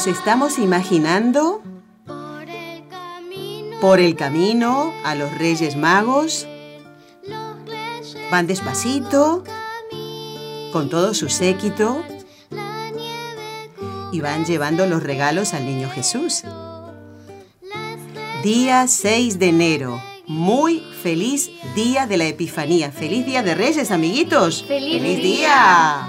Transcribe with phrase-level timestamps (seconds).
[0.00, 1.60] Nos estamos imaginando
[3.82, 6.46] por el camino a los Reyes Magos.
[8.30, 9.44] Van despacito,
[10.72, 12.02] con todo su séquito,
[14.10, 16.44] y van llevando los regalos al niño Jesús.
[18.42, 20.02] Día 6 de enero.
[20.26, 22.90] Muy feliz día de la Epifanía.
[22.90, 24.64] Feliz día de Reyes, amiguitos.
[24.66, 26.08] Feliz, día.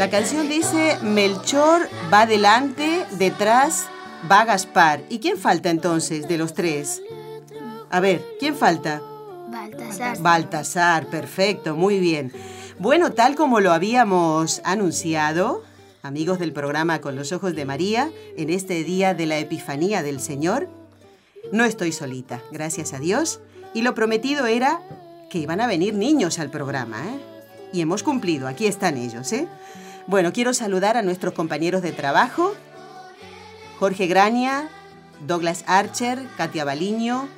[0.00, 3.86] La canción dice, Melchor va delante, detrás
[4.32, 5.02] va Gaspar.
[5.10, 7.02] ¿Y quién falta entonces de los tres?
[7.90, 9.02] A ver, ¿quién falta?
[9.50, 10.18] Baltasar.
[10.22, 12.32] Baltasar, perfecto, muy bien.
[12.78, 15.64] Bueno, tal como lo habíamos anunciado,
[16.00, 20.20] amigos del programa Con los Ojos de María, en este día de la Epifanía del
[20.20, 20.70] Señor,
[21.52, 23.40] no estoy solita, gracias a Dios,
[23.74, 24.80] y lo prometido era
[25.28, 27.20] que iban a venir niños al programa, ¿eh?
[27.74, 29.46] Y hemos cumplido, aquí están ellos, ¿eh?
[30.10, 32.56] Bueno, quiero saludar a nuestros compañeros de trabajo,
[33.78, 34.68] Jorge Grania,
[35.24, 37.28] Douglas Archer, Katia Baliño,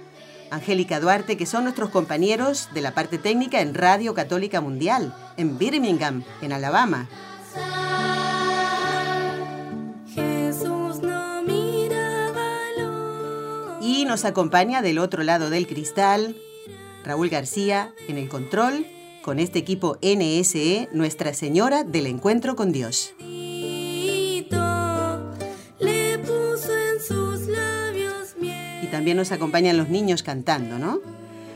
[0.50, 5.58] Angélica Duarte, que son nuestros compañeros de la parte técnica en Radio Católica Mundial, en
[5.58, 7.10] Birmingham, en Alabama.
[13.82, 16.36] Y nos acompaña del otro lado del cristal
[17.04, 18.86] Raúl García en el control
[19.22, 23.14] con este equipo NSE Nuestra Señora del Encuentro con Dios.
[23.18, 24.46] Y
[28.90, 31.00] también nos acompañan los niños cantando, ¿no?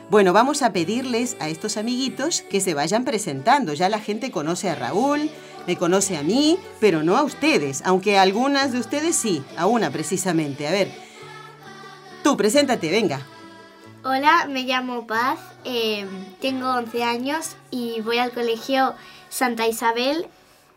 [0.08, 3.74] Bueno, vamos a pedirles a estos amiguitos que se vayan presentando.
[3.74, 5.28] Ya la gente conoce a Raúl,
[5.66, 9.90] me conoce a mí, pero no a ustedes, aunque algunas de ustedes sí, a una
[9.90, 10.68] precisamente.
[10.68, 10.92] A ver,
[12.22, 13.26] tú, preséntate, venga.
[14.08, 16.06] Hola, me llamo Paz, eh,
[16.40, 18.94] tengo 11 años y voy al colegio
[19.30, 20.26] Santa Isabel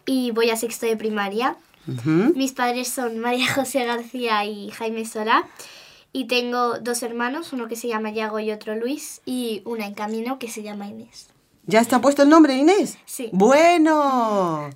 [0.07, 1.55] y voy a sexto de primaria.
[1.85, 5.47] Mis padres son María José García y Jaime Solá
[6.11, 9.93] y tengo dos hermanos, uno que se llama Yago y otro Luis y una en
[9.93, 11.27] camino que se llama Inés.
[11.69, 12.97] ¿Ya está puesto el nombre, Inés?
[13.05, 13.29] Sí.
[13.31, 14.71] Bueno.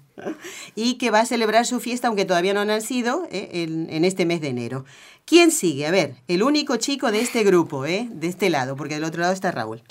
[0.75, 3.49] Y que va a celebrar su fiesta, aunque todavía no ha nacido, ¿eh?
[3.51, 4.85] en, en este mes de enero.
[5.25, 5.87] ¿Quién sigue?
[5.87, 8.07] A ver, el único chico de este grupo, ¿eh?
[8.11, 9.81] de este lado, porque del otro lado está Raúl.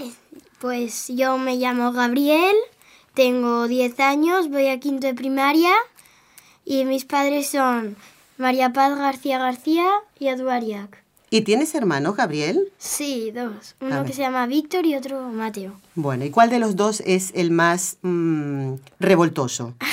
[0.60, 2.54] Pues yo me llamo Gabriel,
[3.14, 5.72] tengo 10 años, voy a quinto de primaria
[6.64, 7.96] y mis padres son
[8.38, 9.88] María Paz García García
[10.20, 11.01] y Eduariac.
[11.32, 12.70] ¿Y tienes hermanos, Gabriel?
[12.76, 13.74] Sí, dos.
[13.80, 14.04] A Uno ver.
[14.06, 15.72] que se llama Víctor y otro Mateo.
[15.94, 19.74] Bueno, ¿y cuál de los dos es el más mm, revoltoso?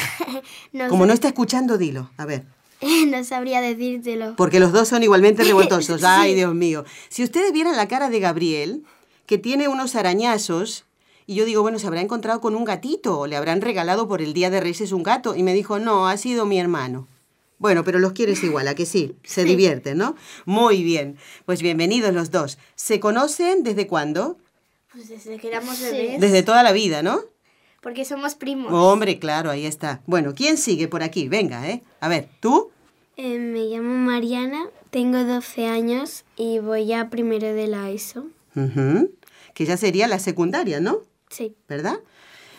[0.74, 2.12] No, Como no está escuchando, dilo.
[2.18, 2.44] A ver.
[3.08, 4.36] no sabría decírtelo.
[4.36, 6.04] Porque los dos son igualmente revoltosos.
[6.04, 6.84] Ay, Dios mío.
[7.08, 8.84] Si ustedes vieran la cara de Gabriel,
[9.26, 10.86] que tiene unos arañazos,
[11.26, 14.22] y yo digo, bueno, se habrá encontrado con un gatito, o le habrán regalado por
[14.22, 17.08] el Día de Reyes un gato, y me dijo, no, ha sido mi hermano.
[17.60, 19.16] Bueno, pero los quieres igual, ¿a que sí?
[19.24, 20.16] Se divierten, ¿no?
[20.46, 21.18] Muy bien.
[21.46, 22.58] Pues bienvenidos los dos.
[22.76, 24.38] ¿Se conocen desde cuándo?
[24.94, 26.22] Pues desde que éramos bebés.
[26.22, 27.20] Desde toda la vida, ¿no?
[27.82, 28.72] Porque somos primos.
[28.72, 30.02] Hombre, claro, ahí está.
[30.06, 31.28] Bueno, ¿quién sigue por aquí?
[31.28, 31.84] Venga, ¿eh?
[32.00, 32.72] A ver, ¿tú?
[33.18, 38.28] Eh, me llamo Mariana, tengo 12 años y voy a primero de la ESO.
[38.56, 39.12] Ujú.
[39.54, 41.02] Que ya sería la secundaria, ¿no?
[41.30, 41.58] Sí.
[41.68, 42.00] ¿verdad?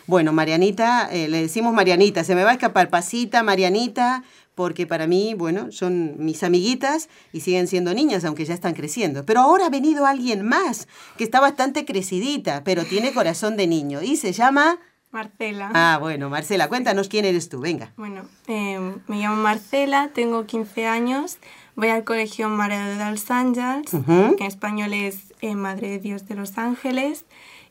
[0.07, 4.23] Bueno, Marianita, eh, le decimos Marianita, se me va a escapar Pasita, Marianita,
[4.61, 9.25] porque para mí, bueno, son mis amiguitas y siguen siendo niñas, aunque ya están creciendo.
[9.25, 10.87] Pero ahora ha venido alguien más,
[11.17, 14.77] que está bastante crecidita, pero tiene corazón de niño, y se llama...
[15.09, 15.71] Marcela.
[15.73, 17.91] Ah, bueno, Marcela, cuéntanos quién eres tú, venga.
[17.97, 21.39] Bueno, eh, me llamo Marcela, tengo 15 años,
[21.75, 24.35] Voy al colegio Mare de los Ángeles, Ujú.
[24.35, 27.25] que en español es eh, Madre de Dios de los Ángeles.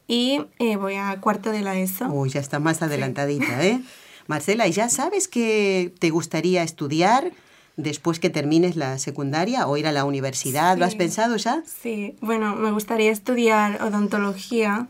[0.09, 2.07] Y eh, voy a cuarto de la ESO.
[2.07, 3.81] Uy, ya está más adelantadita, ¿eh?
[4.31, 7.33] Marcela, ¿y ya sabes que te gustaría estudiar
[7.77, 10.79] después que termines la secundaria o ir a la universidad?
[10.79, 11.65] ¿Lo has pensado ya?
[11.67, 14.87] Sí, bueno, me gustaría estudiar odontología.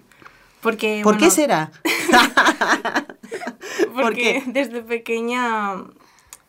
[0.60, 1.72] Porque, ¿Por qué será?
[3.94, 5.84] Porque desde pequeña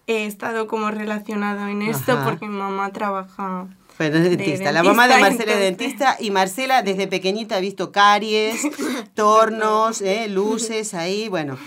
[0.08, 2.26] he estado como relacionado en esto Ajá.
[2.26, 3.68] porque mi mamá trabaja
[4.10, 4.72] De dentista.
[4.72, 8.62] La mamá de Marcela es dentista y Marcela desde pequeñita ha visto caries,
[9.14, 10.28] tornos, ¿eh?
[10.28, 11.58] luces ahí, bueno,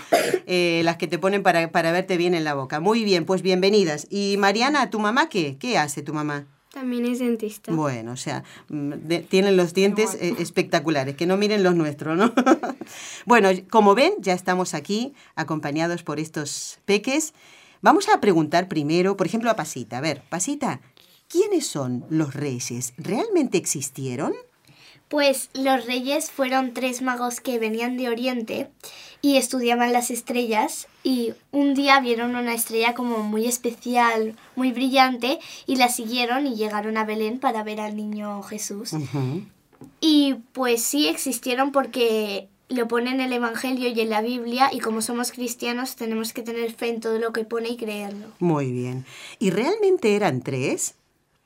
[0.45, 2.79] eh, las que te ponen para, para verte bien en la boca.
[2.79, 4.07] Muy bien, pues bienvenidas.
[4.09, 5.57] ¿Y Mariana, tu mamá qué?
[5.57, 6.45] ¿Qué hace tu mamá?
[6.73, 7.71] También es dentista.
[7.71, 12.17] Bueno, o sea, mm, de- tienen los dientes eh, espectaculares, que no miren los nuestros,
[12.17, 12.33] ¿no?
[13.25, 17.33] bueno, como ven, ya estamos aquí acompañados por estos peques.
[17.81, 19.99] Vamos a preguntar primero, por ejemplo, a Pasita.
[19.99, 20.81] A ver, Pasita,
[21.35, 22.93] ¿quiénes son los reyes?
[22.97, 24.33] ¿Realmente existieron?
[25.09, 28.69] Pues los reyes fueron tres magos que venían de Oriente
[29.21, 35.39] y estudiaban las estrellas y un día vieron una estrella como muy especial, muy brillante
[35.67, 38.91] y la siguieron y llegaron a Belén para ver al niño Jesús.
[39.99, 44.79] Y pues sí existieron porque lo pone en el Evangelio y en la Biblia y
[44.79, 48.27] como somos cristianos tenemos que tener fe en todo lo que pone y creerlo.
[48.39, 49.05] Muy bien.
[49.37, 50.95] ¿Y realmente eran tres?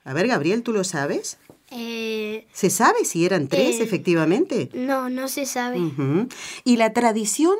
[0.10, 1.38] A ver, Gabriel, ¿tú lo sabes?
[1.70, 4.72] Eh, ¿Se sabe si eran tres, Eh, efectivamente?
[4.74, 5.78] no, no se sabe.
[6.64, 7.56] ¿Y la tradición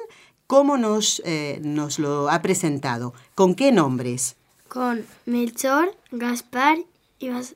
[0.48, 3.14] cómo nos, eh, nos lo ha presentado?
[3.36, 4.36] ¿Con qué nombres?
[4.68, 6.80] Con Melchor, Gaspar
[7.20, 7.56] y, Bas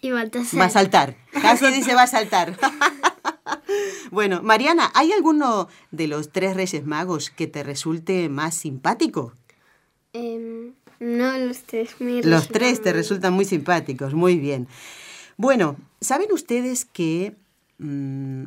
[0.00, 0.60] y Baltasar.
[0.60, 1.16] Va a saltar.
[1.40, 2.58] Casi dice va a saltar.
[4.10, 9.34] bueno, Mariana, ¿hay alguno de los tres Reyes Magos que te resulte más simpático?
[11.02, 14.68] No, los tres me Los tres te resultan- muy simpáticos, muy bien.
[15.36, 17.34] Bueno, ¿saben ustedes que
[17.78, 18.44] mm,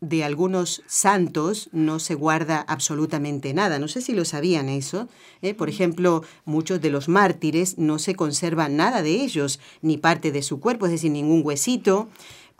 [0.00, 3.78] de algunos santos no se guarda absolutamente nada?
[3.78, 5.08] No sé si lo sabían eso.
[5.42, 5.52] ¿eh?
[5.52, 10.40] Por ejemplo, muchos de los mártires no se conserva nada de ellos, ni parte de
[10.42, 12.08] su cuerpo, es decir, ningún huesito,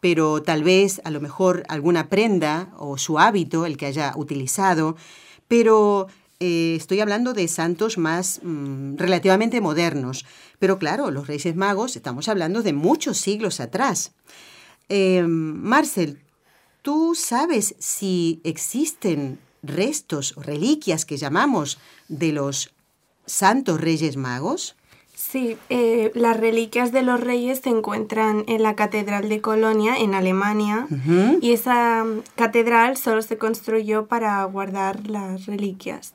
[0.02, 4.96] pero tal vez a lo mejor alguna prenda o su hábito, el que haya utilizado,
[5.48, 6.08] pero
[6.46, 10.26] eh, estoy hablando de santos más mm, relativamente modernos.
[10.58, 14.12] Pero claro, los Reyes Magos, estamos hablando de muchos siglos atrás.
[14.91, 16.20] Eh, Marcel,
[16.82, 22.75] ¿tú sabes si existen restos o reliquias que llamamos de los
[23.25, 24.76] santos Reyes Magos?
[25.34, 30.14] Sí, eh, las reliquias de los reyes se encuentran en la Catedral de Colonia, en
[30.14, 30.86] Alemania,
[31.40, 36.14] y esa mm, catedral solo se construyó para guardar las reliquias.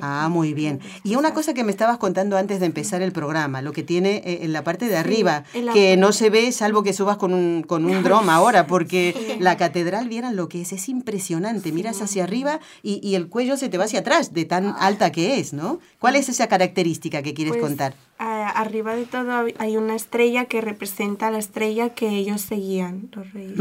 [0.00, 0.80] Ah, muy bien.
[1.04, 4.22] Y una cosa que me estabas contando antes de empezar el programa, lo que tiene
[4.24, 7.62] eh, en la parte de arriba, que no se ve salvo que subas con un,
[7.62, 11.72] con un dron ahora, porque la catedral, vieran lo que es, es impresionante.
[11.72, 15.12] Miras hacia arriba y, y el cuello se te va hacia atrás, de tan alta
[15.12, 15.78] que es, ¿no?
[15.98, 17.94] ¿Cuál es esa característica que quieres Pues, contar?
[18.20, 23.56] arriba de todo hay una estrella que representa la estrella que ellos seguían, los reyes.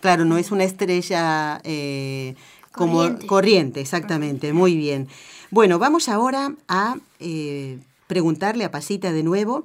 [0.00, 2.34] Claro, no es una estrella eh,
[2.72, 3.26] como Corriente.
[3.26, 5.08] corriente, exactamente, muy bien.
[5.50, 9.64] Bueno, vamos ahora a eh, preguntarle a Pasita de nuevo.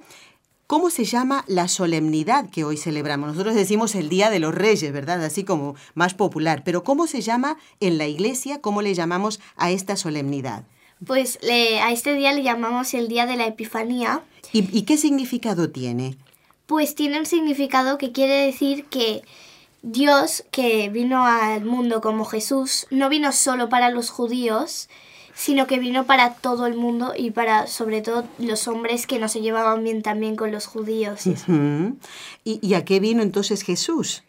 [0.68, 3.30] ¿Cómo se llama la solemnidad que hoy celebramos?
[3.30, 5.24] Nosotros decimos el Día de los Reyes, ¿verdad?
[5.24, 6.64] Así como más popular.
[6.66, 8.60] Pero ¿cómo se llama en la iglesia?
[8.60, 10.64] ¿Cómo le llamamos a esta solemnidad?
[11.06, 14.98] Pues le- a este día le llamamos el Día de la Epifanía, ¿Y, y qué
[14.98, 16.18] significado tiene?
[16.66, 19.22] pues tiene un significado que quiere decir que
[19.82, 24.90] Dios, que vino al mundo como Jesús, no vino solo para los judíos,
[25.34, 29.30] sino que vino para todo el mundo y para sobre todo los hombres que no
[29.30, 31.28] se llevaban bien también con los judíos.
[31.28, 31.52] y eso.
[31.52, 31.98] Ujú.
[32.44, 34.24] ¿Y, y a qué vino entonces Jesús?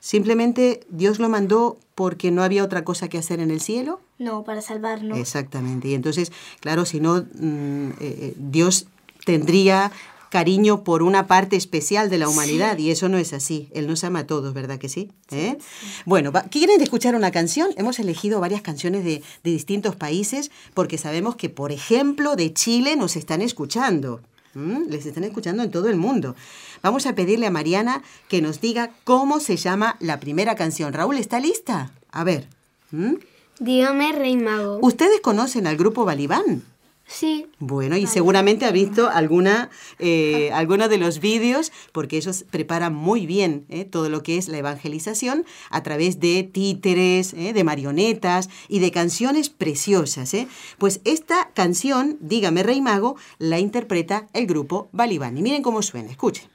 [0.00, 4.00] ¿Simplemente Dios lo mandó porque no había otra cosa que hacer en el cielo?
[4.18, 5.18] No, para salvarnos.
[5.18, 5.88] Exactamente.
[5.88, 8.86] Y entonces, claro, si no, mm, eh, eh, Dios
[9.26, 9.92] tendría
[10.30, 13.68] cariño por una parte especial de la humanidad y eso no es así.
[13.74, 15.10] Él nos ama a todos, ¿verdad que sí?
[15.30, 15.58] ¿Eh?
[16.06, 17.70] Bueno, ¿quieren escuchar una canción?
[17.76, 22.96] Hemos elegido varias canciones de, de distintos países porque sabemos que, por ejemplo, de Chile
[22.96, 24.20] nos están escuchando.
[24.54, 24.88] ¿Mm?
[24.88, 26.34] Les están escuchando en todo el mundo.
[26.82, 30.92] Vamos a pedirle a Mariana que nos diga cómo se llama la primera canción.
[30.92, 31.92] Raúl, ¿está lista?
[32.10, 32.48] A ver.
[32.90, 33.14] ¿Mm?
[33.60, 34.78] Dígame, Rey Mago.
[34.80, 36.64] ¿Ustedes conocen al grupo Balibán?
[37.10, 37.46] Sí.
[37.58, 43.26] Bueno, y seguramente ha visto alguna, eh, algunos de los vídeos, porque ellos preparan muy
[43.26, 48.48] bien eh, todo lo que es la evangelización a través de títeres, eh, de marionetas
[48.68, 50.32] y de canciones preciosas.
[50.34, 50.46] ¿eh?
[50.78, 55.42] Pues esta canción, Dígame Rey Mago, la interpreta el grupo Balibani.
[55.42, 56.48] Miren cómo suena, escuchen.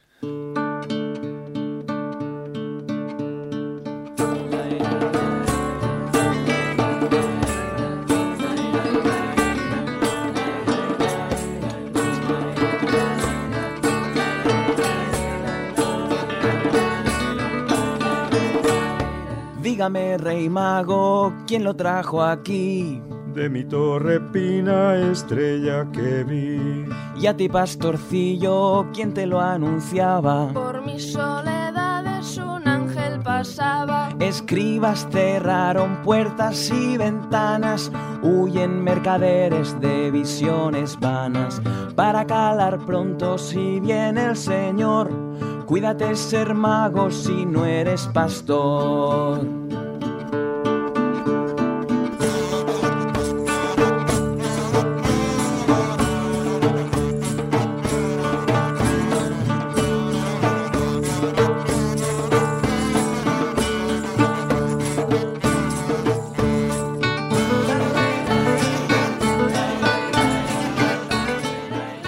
[19.76, 23.02] Dígame, rey mago, ¿quién lo trajo aquí?
[23.34, 26.86] De mi torre pina estrella que vi.
[27.20, 30.48] Y a ti, pastorcillo, ¿quién te lo anunciaba?
[30.54, 34.12] Por mis soledades un ángel pasaba.
[34.22, 37.92] Escribas cerraron puertas y ventanas,
[38.24, 41.62] huyen mercaderes de visiones vanas.
[41.98, 45.12] Para calar pronto si viene el Señor,
[45.66, 49.46] cuídate ser mago si no eres pastor.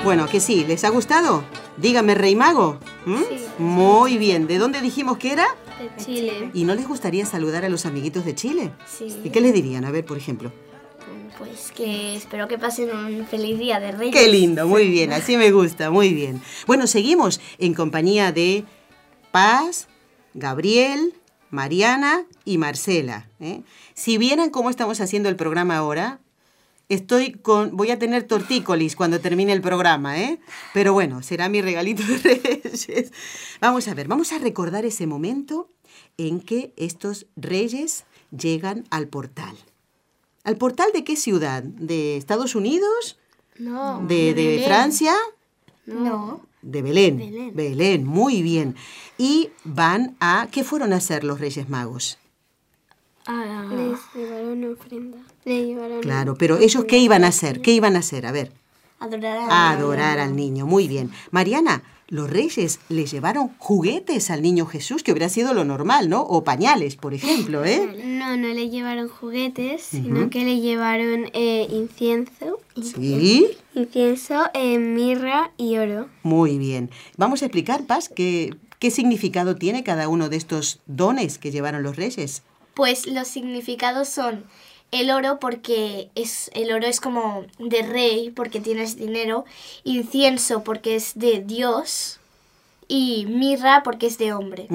[0.03, 1.43] Bueno, que sí, ¿les ha gustado?
[1.75, 2.77] Dígame, Rey Mago.
[3.05, 3.46] ¿Mm?
[3.57, 4.47] Muy bien.
[4.47, 5.47] ¿De dónde dijimos que era?
[5.79, 6.51] De Chile.
[6.53, 8.71] ¿Y no les gustaría saludar a los amiguitos de Chile?
[8.85, 9.15] Sí.
[9.23, 9.85] ¿Y qué les dirían?
[9.85, 10.51] A ver, por ejemplo.
[11.37, 14.15] Pues que espero que pasen un feliz día de Reyes.
[14.15, 16.41] Qué lindo, muy bien, así me gusta, muy bien.
[16.65, 18.65] Bueno, seguimos en compañía de
[19.31, 19.87] Paz,
[20.33, 21.13] Gabriel,
[21.51, 23.29] Mariana y Marcela.
[23.39, 23.61] ¿eh?
[23.93, 26.19] Si vieran cómo estamos haciendo el programa ahora,
[26.89, 30.39] estoy con, voy a tener tortícolis cuando termine el programa, ¿eh?
[30.73, 32.17] Pero bueno, será mi regalito de
[32.63, 33.11] reyes.
[33.59, 35.69] Vamos a ver, vamos a recordar ese momento
[36.17, 39.55] en que estos reyes llegan al portal.
[40.43, 41.63] ¿Al portal de qué ciudad?
[41.63, 43.19] ¿De Estados Unidos?
[43.59, 44.01] No.
[44.07, 45.13] ¿De, de Francia?
[45.85, 46.41] No.
[46.61, 47.17] De Belén.
[47.17, 47.55] Belén.
[47.55, 48.75] Belén, muy bien.
[49.17, 50.47] Y van a...
[50.51, 52.17] ¿Qué fueron a hacer los Reyes Magos?
[53.27, 55.17] Les llevaron ofrenda.
[55.45, 57.61] Le llevaron Claro, pero ellos ¿qué iban a hacer?
[57.61, 58.25] ¿Qué iban a hacer?
[58.25, 58.51] A ver,
[58.99, 60.65] Adorar a a adorar al niño.
[60.65, 61.11] Muy bien.
[61.31, 66.21] Mariana, los reyes le llevaron juguetes al niño Jesús, que hubiera sido lo normal, ¿no?
[66.21, 68.03] O pañales, por ejemplo, ¿eh?
[68.17, 73.47] No, no le llevaron juguetes, sino que le llevaron eh, incienso, Sí.
[73.75, 76.07] incienso, eh, mirra y oro.
[76.23, 76.89] Muy bien.
[77.17, 81.83] Vamos a explicar, Paz, qué, qué significado tiene cada uno de estos dones que llevaron
[81.83, 82.41] los reyes.
[82.77, 84.43] Pues los significados son
[84.91, 89.45] el oro porque es el oro es como de rey porque tienes dinero,
[89.83, 92.19] incienso porque es de Dios
[92.87, 94.67] y mirra porque es de hombre.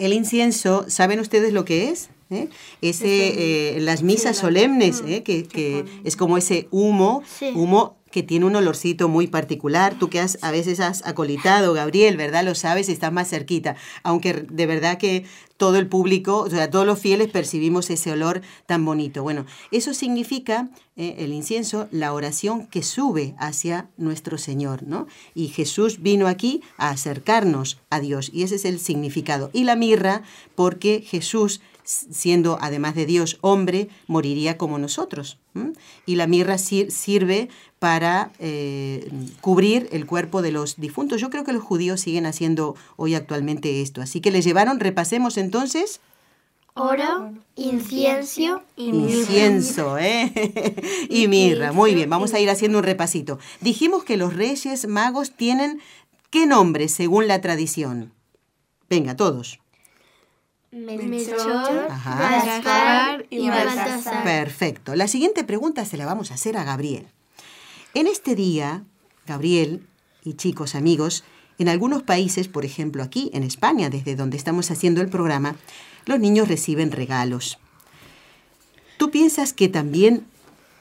[0.00, 2.10] El incienso, ¿saben ustedes lo que es?
[2.28, 2.48] ¿Eh?
[2.82, 5.22] Ese, eh, las misas solemnes, ¿eh?
[5.22, 7.22] que, que es como ese humo,
[7.54, 9.98] humo que tiene un olorcito muy particular.
[9.98, 12.46] Tú que has, a veces has acolitado, Gabriel, ¿verdad?
[12.46, 13.76] Lo sabes, estás más cerquita.
[14.02, 15.26] Aunque de verdad que
[15.58, 19.22] todo el público, o sea, todos los fieles percibimos ese olor tan bonito.
[19.22, 25.06] Bueno, eso significa, eh, el incienso, la oración que sube hacia nuestro Señor, ¿no?
[25.34, 29.50] Y Jesús vino aquí a acercarnos a Dios, y ese es el significado.
[29.52, 30.22] Y la mirra,
[30.54, 35.38] porque Jesús siendo además de Dios hombre, moriría como nosotros.
[36.04, 39.08] Y la mirra sir- sirve para eh,
[39.40, 41.20] cubrir el cuerpo de los difuntos.
[41.20, 44.02] Yo creo que los judíos siguen haciendo hoy actualmente esto.
[44.02, 46.00] Así que les llevaron, repasemos entonces,
[46.78, 50.76] Oro, incienso y incienso ¿eh?
[51.08, 51.72] y mirra.
[51.72, 53.38] Muy bien, vamos a ir haciendo un repasito.
[53.62, 55.80] Dijimos que los reyes magos tienen
[56.28, 58.12] qué nombre según la tradición.
[58.90, 59.58] Venga, todos.
[60.76, 61.88] Melchor.
[61.88, 64.22] Gaspar y Baltasar.
[64.22, 64.94] Perfecto.
[64.94, 67.06] La siguiente pregunta se la vamos a hacer a Gabriel.
[67.94, 68.84] En este día,
[69.26, 69.86] Gabriel
[70.22, 71.24] y chicos amigos,
[71.58, 75.56] en algunos países, por ejemplo aquí en España, desde donde estamos haciendo el programa,
[76.04, 77.58] los niños reciben regalos.
[78.98, 80.26] ¿Tú piensas que también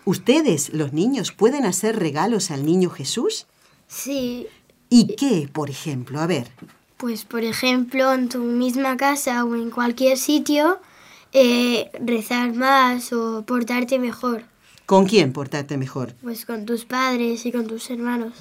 [0.04, 3.48] ustedes, los niños, pueden hacer regalos al niño Jesús?
[3.88, 4.48] Sí,
[4.90, 6.20] ¿Y qué, por ejemplo?
[6.20, 6.48] A ver,
[6.98, 10.80] pues por ejemplo en tu misma casa o en cualquier sitio,
[11.34, 14.44] eh, rezar más o portarte mejor,
[14.86, 16.14] ¿con quién portarte mejor?
[16.24, 18.34] pues con tus padres y con tus hermanos.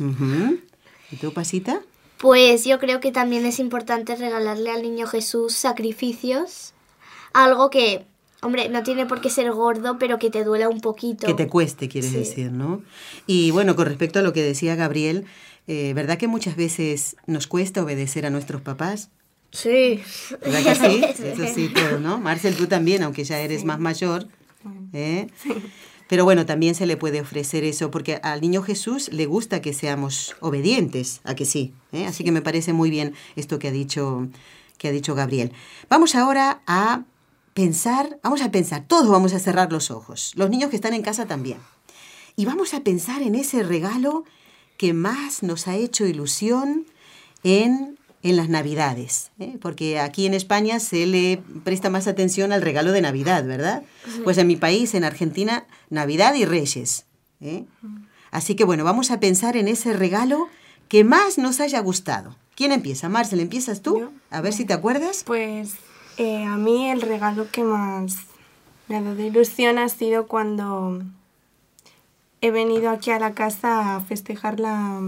[1.10, 1.80] ¿Y tú, Pasita?
[2.18, 6.72] Pues yo creo que también es importante regalarle al niño Jesús sacrificios,
[7.32, 8.06] algo que
[8.44, 11.26] Hombre, no tiene por qué ser gordo, pero que te duela un poquito.
[11.26, 12.18] Que te cueste, quieres Sí.
[12.18, 12.82] decir, ¿no?
[13.26, 15.24] Y bueno, con respecto a lo que decía Gabriel,
[15.66, 19.10] eh, ¿verdad que muchas veces nos cuesta obedecer a nuestros papás?
[19.50, 20.02] Sí.
[20.44, 21.04] ¿Verdad que sí?
[21.24, 22.18] Eso sí, todo, ¿no?
[22.18, 24.28] Marcel, tú también, aunque ya eres más mayor.
[24.92, 25.28] ¿eh?
[26.08, 29.72] Pero bueno, también se le puede ofrecer eso, porque al niño Jesús le gusta que
[29.72, 31.72] seamos obedientes, a que sí.
[31.92, 32.06] ¿eh?
[32.06, 34.28] Así que me parece muy bien esto que ha dicho,
[34.76, 35.52] que ha dicho Gabriel.
[35.88, 37.04] Vamos ahora a
[37.54, 41.02] pensar, vamos a pensar, todos vamos a cerrar los ojos, los niños que están en
[41.02, 41.58] casa también.
[42.36, 44.24] Y vamos a pensar en ese regalo
[44.76, 46.86] que más nos ha hecho ilusión
[47.42, 49.56] en, en las Navidades, ¿eh?
[49.60, 53.82] porque aquí en España se le presta más atención al regalo de Navidad, ¿verdad?
[54.24, 57.06] Pues en mi país, en Argentina, Navidad y Reyes.
[57.40, 57.64] ¿eh?
[58.30, 60.48] Así que bueno, vamos a pensar en ese regalo
[60.88, 62.36] que más nos haya gustado.
[62.56, 63.08] ¿Quién empieza?
[63.08, 64.00] Marcel, ¿empiezas tú?
[64.00, 64.12] Yo.
[64.30, 65.24] A ver si te acuerdas.
[65.24, 65.74] Pues
[66.18, 68.16] eh, a mí el regalo que más
[68.88, 71.02] me ha dado ilusión ha sido cuando
[72.46, 75.00] he venido aquí a la casa a festejar la,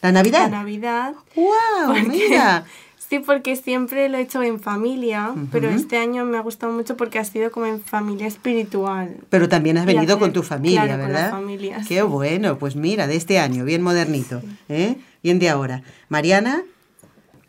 [0.00, 0.50] ¿La la Navidad?
[0.50, 1.14] Navidad.
[1.36, 1.46] ¡Wow!
[1.86, 2.64] Porque- Mira.
[3.12, 6.96] Sí, porque siempre lo he hecho en familia, pero este año me ha gustado mucho
[6.96, 9.18] porque ha sido como en familia espiritual.
[9.28, 11.30] Pero también has Y venido hacer- con tu familia, claro, con la ¿verdad?
[11.30, 12.00] familia, Qué sí.
[12.00, 14.96] bueno, pues mira, de este año, bien modernito, ¿eh?
[15.22, 15.82] Bien de ahora.
[16.08, 16.62] Mariana,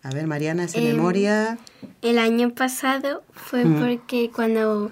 [0.01, 1.57] a ver, Mariana, hace Em, memoria.
[2.01, 3.79] El año pasado fue Mm.
[3.79, 4.91] porque cuando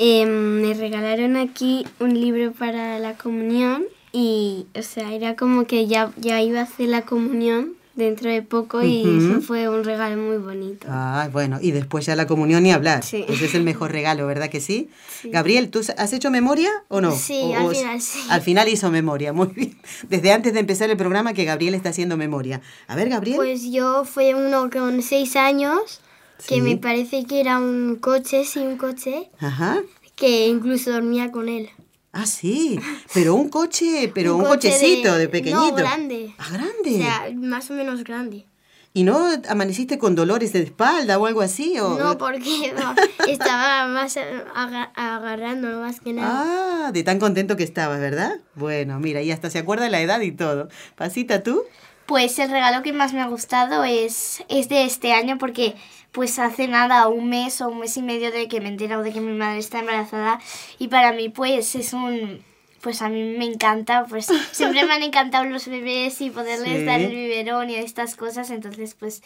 [0.00, 5.86] em, me regalaron aquí un libro para la comunión y, o sea, era como que
[5.86, 10.16] ya, ya iba a hacer la comunión dentro de poco y eso fue un regalo
[10.16, 10.86] muy bonito.
[10.88, 13.02] Ah, bueno, y después ya la comunión ni hablar.
[13.04, 13.26] Sí.
[13.28, 14.88] Ese es el mejor regalo, ¿verdad que sí?
[15.24, 17.10] Gabriel, ¿tú has hecho memoria o no?
[17.14, 18.20] Sí, O- al final sí.
[18.30, 19.76] Al final hizo memoria, muy bien.
[20.08, 22.62] Desde antes de empezar el programa que Gabriel está haciendo memoria.
[22.88, 23.36] A ver, Gabriel.
[23.36, 26.00] Pues yo fue uno con seis años
[26.46, 26.60] que Sí.
[26.60, 29.80] me parece que era un coche, sí, un coche, Ajá.
[30.16, 31.70] que incluso dormía con él.
[32.12, 32.80] Ah, sí.
[33.14, 35.60] Pero un coche, pero un, coche cochecito de, pequeñito.
[35.70, 36.34] No, grande.
[36.38, 36.94] Ah, grande.
[36.94, 38.46] O sea, más o menos grande.
[38.92, 41.78] ¿Y no amaneciste con dolores de espalda o algo así?
[41.78, 41.96] O...
[41.96, 42.94] No, porque no,
[43.28, 46.86] estaba más aga- agarrando más que nada.
[46.88, 48.40] Ah, de tan contento que estabas, ¿verdad?
[48.56, 50.68] Bueno, mira, y hasta se acuerda de la edad y todo.
[50.96, 51.62] Pasita, ¿tú?
[52.06, 55.76] Pues el regalo que más me ha gustado es, es de este año porque
[56.12, 59.02] pues hace nada, un mes o un mes y medio de que me he enterado
[59.02, 60.40] de que mi madre está embarazada
[60.78, 62.42] y para mí pues es un...
[62.80, 66.84] Pues a mí me encanta, pues siempre me han encantado los bebés y poderles Sí.
[66.84, 69.22] dar el biberón y estas cosas, entonces pues...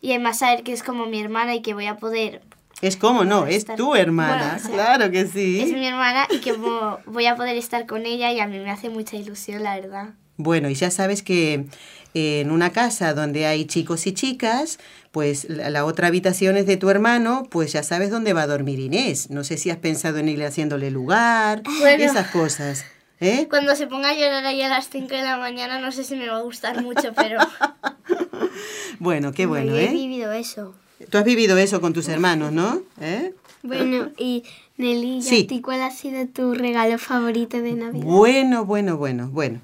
[0.00, 2.42] Y además saber que es como mi hermana y que voy a poder...
[2.80, 4.36] Es como no, es tu hermana.
[4.36, 5.60] Bueno, o sea, claro que sí.
[5.60, 8.70] Es mi hermana y que voy a poder estar con ella y a mí me
[8.70, 10.14] hace mucha ilusión, la verdad.
[10.36, 11.66] Bueno, y ya sabes que
[12.14, 14.78] en una casa donde hay chicos y chicas,
[15.12, 18.46] pues la, la otra habitación es de tu hermano, pues ya sabes dónde va a
[18.46, 19.30] dormir Inés.
[19.30, 22.04] No sé si has pensado en ir haciéndole lugar, Bueno.
[22.04, 22.84] esas cosas.
[23.20, 23.46] ¿eh?
[23.48, 26.16] Cuando se ponga a llorar ahí a las 5 de la mañana no sé si
[26.16, 27.38] me va a gustar mucho, pero...
[28.98, 29.92] Bueno, qué bueno, Yo he ¿eh?
[29.92, 30.74] vivido eso.
[31.10, 32.82] Tú has vivido eso con tus hermanos, ¿no?
[33.00, 33.32] ¿Eh?
[33.62, 34.44] Bueno, y
[34.76, 35.42] Nelly, ¿y Sí.
[35.44, 38.04] a ti cuál ha sido tu regalo favorito de Navidad?
[38.04, 39.60] Bueno, bueno, bueno, bueno.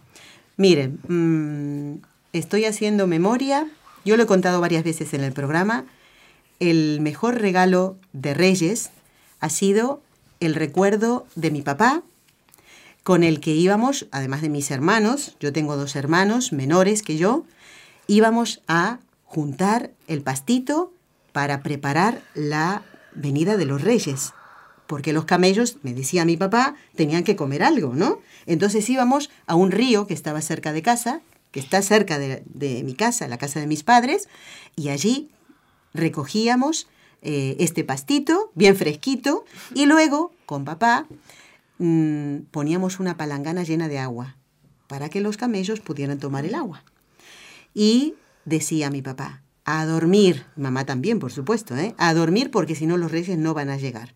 [0.58, 3.70] Miren, mm, estoy haciendo memoria.
[4.04, 5.84] Yo lo he contado varias veces en el programa.
[6.58, 8.90] El mejor regalo de Reyes
[9.38, 10.02] ha sido
[10.40, 12.02] el recuerdo de mi papá,
[13.04, 17.44] con el que íbamos, además de mis hermanos, yo tengo dos hermanos menores que yo,
[18.08, 20.92] íbamos a juntar el pastito
[21.32, 22.82] para preparar la
[23.14, 24.32] venida de los reyes.
[24.88, 28.20] Porque los camellos, me decía mi papá, tenían que comer algo, ¿no?
[28.46, 31.20] Entonces íbamos a un río que estaba cerca de casa,
[31.52, 34.28] que está cerca de, mi casa, la casa de mis padres,
[34.76, 35.28] y allí
[35.92, 36.88] recogíamos
[37.20, 41.06] eh, este pastito, bien fresquito, y luego, con papá,
[41.76, 44.36] mm, poníamos una palangana llena de agua
[44.86, 46.82] para que los camellos pudieran tomar el agua.
[47.74, 48.14] Y
[48.46, 51.94] decía mi papá, a dormir, mamá también, por supuesto, ¿eh?
[51.98, 54.14] a dormir porque si no los reyes no van a llegar.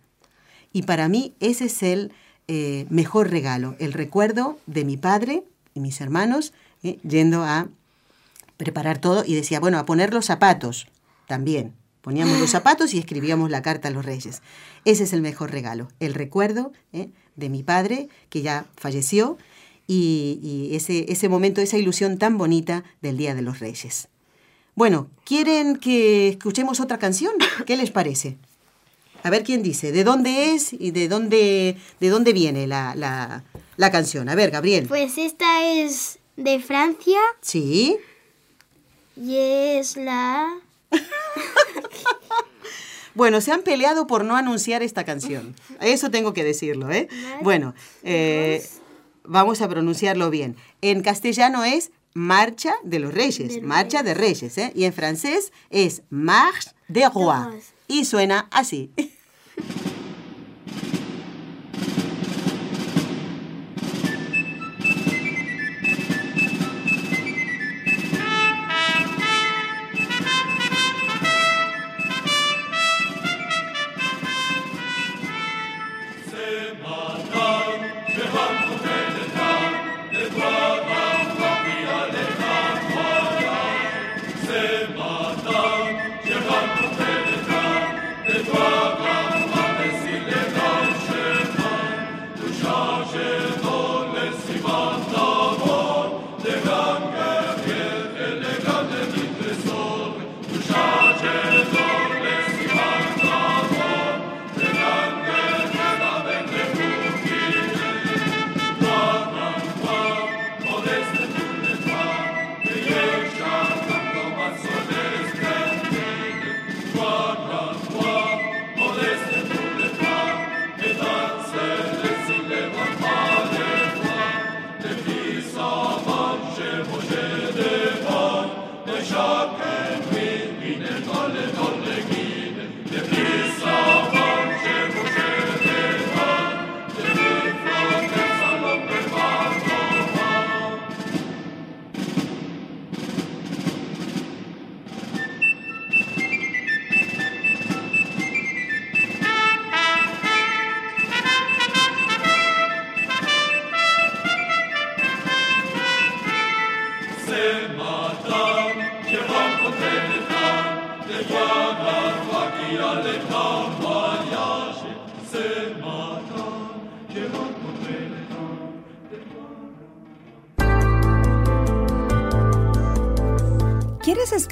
[0.72, 2.12] Y para mí ese es el
[2.48, 6.98] eh, mejor regalo, el recuerdo de mi padre y mis hermanos ¿eh?
[7.08, 7.68] yendo a
[8.56, 10.86] preparar todo y decía, bueno, a poner los zapatos
[11.26, 11.74] también.
[12.00, 14.42] Poníamos los zapatos y escribíamos la carta a los reyes.
[14.84, 17.10] Ese es el mejor regalo, el recuerdo ¿eh?
[17.36, 19.38] de mi padre que ya falleció
[19.86, 24.08] y, y ese, ese momento, esa ilusión tan bonita del Día de los Reyes.
[24.74, 27.34] Bueno, ¿quieren que escuchemos otra canción?
[27.66, 28.38] ¿Qué les parece?
[29.22, 33.44] A ver quién dice, ¿de dónde es y de dónde, de dónde viene la, la,
[33.76, 34.28] la canción?
[34.28, 34.86] A ver, Gabriel.
[34.88, 37.96] Pues esta es de Francia Sí.
[39.16, 40.48] y es la...
[43.14, 45.54] Bueno, se han peleado por no anunciar esta canción.
[45.82, 47.08] Eso tengo que decirlo, ¿eh?
[47.42, 48.66] Bueno, eh,
[49.24, 50.56] vamos a pronunciarlo bien.
[50.80, 54.72] En castellano es Marcha de los Reyes, Marcha de Reyes, ¿eh?
[54.74, 57.74] Y en francés es Marche de Rois.
[57.92, 58.90] Y suena así.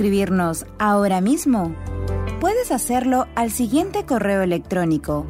[0.00, 1.76] escribirnos ahora mismo?
[2.40, 5.26] Puedes hacerlo al siguiente correo electrónico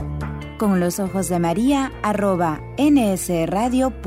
[0.61, 4.01] con los ojos de María arroba nsradio.com.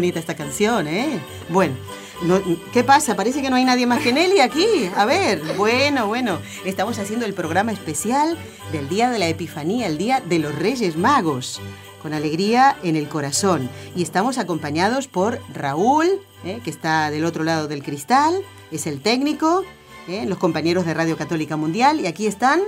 [0.00, 1.20] bonita esta canción, ¿eh?
[1.50, 1.74] Bueno,
[2.22, 2.40] no-
[2.72, 3.16] ¿qué pasa?
[3.16, 4.90] Parece que no hay nadie más que Nelly aquí.
[4.96, 6.38] A ver, bueno, bueno.
[6.64, 8.38] Estamos haciendo el programa especial
[8.72, 11.60] del Día de la Epifanía, el Día de los Reyes Magos.
[12.00, 13.68] Con alegría en el corazón.
[13.94, 16.08] Y estamos acompañados por Raúl,
[16.46, 16.60] ¿eh?
[16.64, 19.66] que está del otro lado del cristal, es el técnico,
[20.08, 20.24] ¿eh?
[20.24, 22.00] los compañeros de Radio Católica Mundial.
[22.00, 22.62] Y aquí están.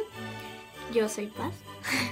[0.92, 1.55] Yo soy Paz.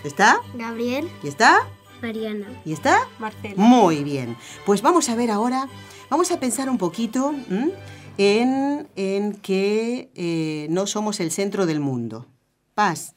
[0.02, 0.40] ¿Está?
[0.54, 1.68] Gabriel, ¿Y está?
[2.02, 2.46] Mariana.
[2.64, 3.08] ¿Y está?
[3.18, 3.54] Marcela.
[3.56, 4.36] Muy bien.
[4.66, 5.68] Pues vamos a ver ahora,
[6.08, 7.72] vamos a pensar un poquito ¿m?
[8.18, 12.26] en, en que eh, no somos el centro del mundo.
[12.74, 13.14] Paz,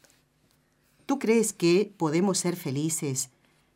[1.05, 3.29] ¿tú crees que podemos ser felices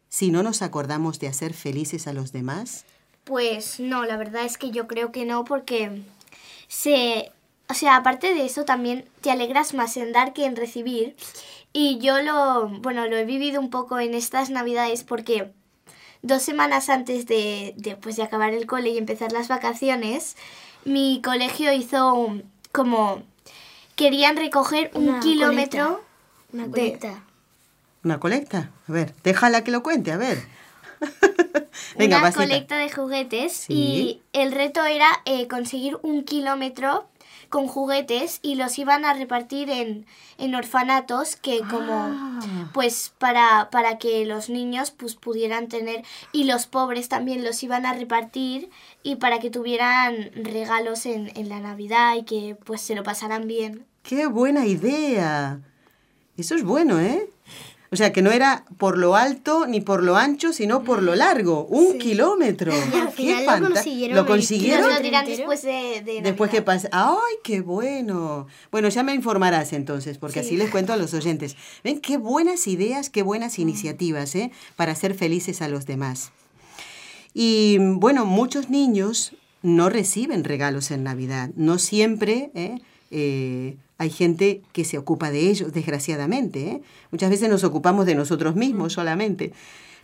[0.10, 2.86] si no nos acordamos de hacer felices a los demás?
[3.24, 6.02] Pues no, la verdad es que yo creo que no porque
[6.68, 7.32] se...
[7.70, 11.18] O sea, aparte de eso también te alegras más en dar que en recibir.
[11.80, 15.52] Y yo lo, bueno, lo he vivido un poco en estas navidades porque
[16.24, 20.36] dos semanas antes de, de, pues, de acabar el cole y empezar las vacaciones,
[20.86, 23.22] mi colegio hizo un- como...
[23.96, 26.02] Querían recoger un Una kilómetro
[26.52, 27.24] Una de- colita.
[28.04, 28.72] ¿Una colecta?
[28.88, 30.40] A ver, déjala que lo cuente, a ver.
[31.98, 33.74] Venga, una colecta de juguetes Sí.
[33.74, 37.08] y el reto era eh, conseguir un kilómetro
[37.50, 40.06] con juguetes y los iban a repartir en,
[40.38, 41.94] en orfanatos que como
[42.40, 42.70] Ah.
[42.74, 47.86] pues para, para que los niños pues pudieran tener y los pobres también los iban
[47.86, 48.70] a repartir
[49.04, 53.48] y para que tuvieran regalos en, en la Navidad y que pues se lo pasaran
[53.48, 53.86] bien.
[54.04, 55.60] ¡Qué buena idea!
[56.38, 57.30] Eso es bueno, ¿eh?
[57.90, 61.16] O sea, que no era por lo alto ni por lo ancho, sino por lo
[61.16, 61.66] largo.
[61.68, 62.74] Un kilómetro.
[62.74, 64.90] Y al ¡Qué final lo fanta- consiguieron ¿Lo consiguieron?
[64.94, 66.90] lo dirán después de, de Después que pasa.
[66.92, 68.48] ¡Ay, qué bueno!
[68.72, 71.56] Bueno, ya me informarás entonces, porque así les cuento a los oyentes.
[71.84, 74.52] ¿Ven qué buenas ideas, qué buenas iniciativas, ¿eh?
[74.76, 76.32] Para hacer felices a los demás.
[77.34, 81.52] Y bueno, muchos niños no reciben regalos en Navidad.
[81.56, 82.80] No siempre ¿eh?
[83.12, 86.68] Eh, hay gente que se ocupa de ellos, desgraciadamente.
[86.68, 86.82] ¿eh?
[87.12, 89.54] Muchas veces nos ocupamos de nosotros mismos solamente.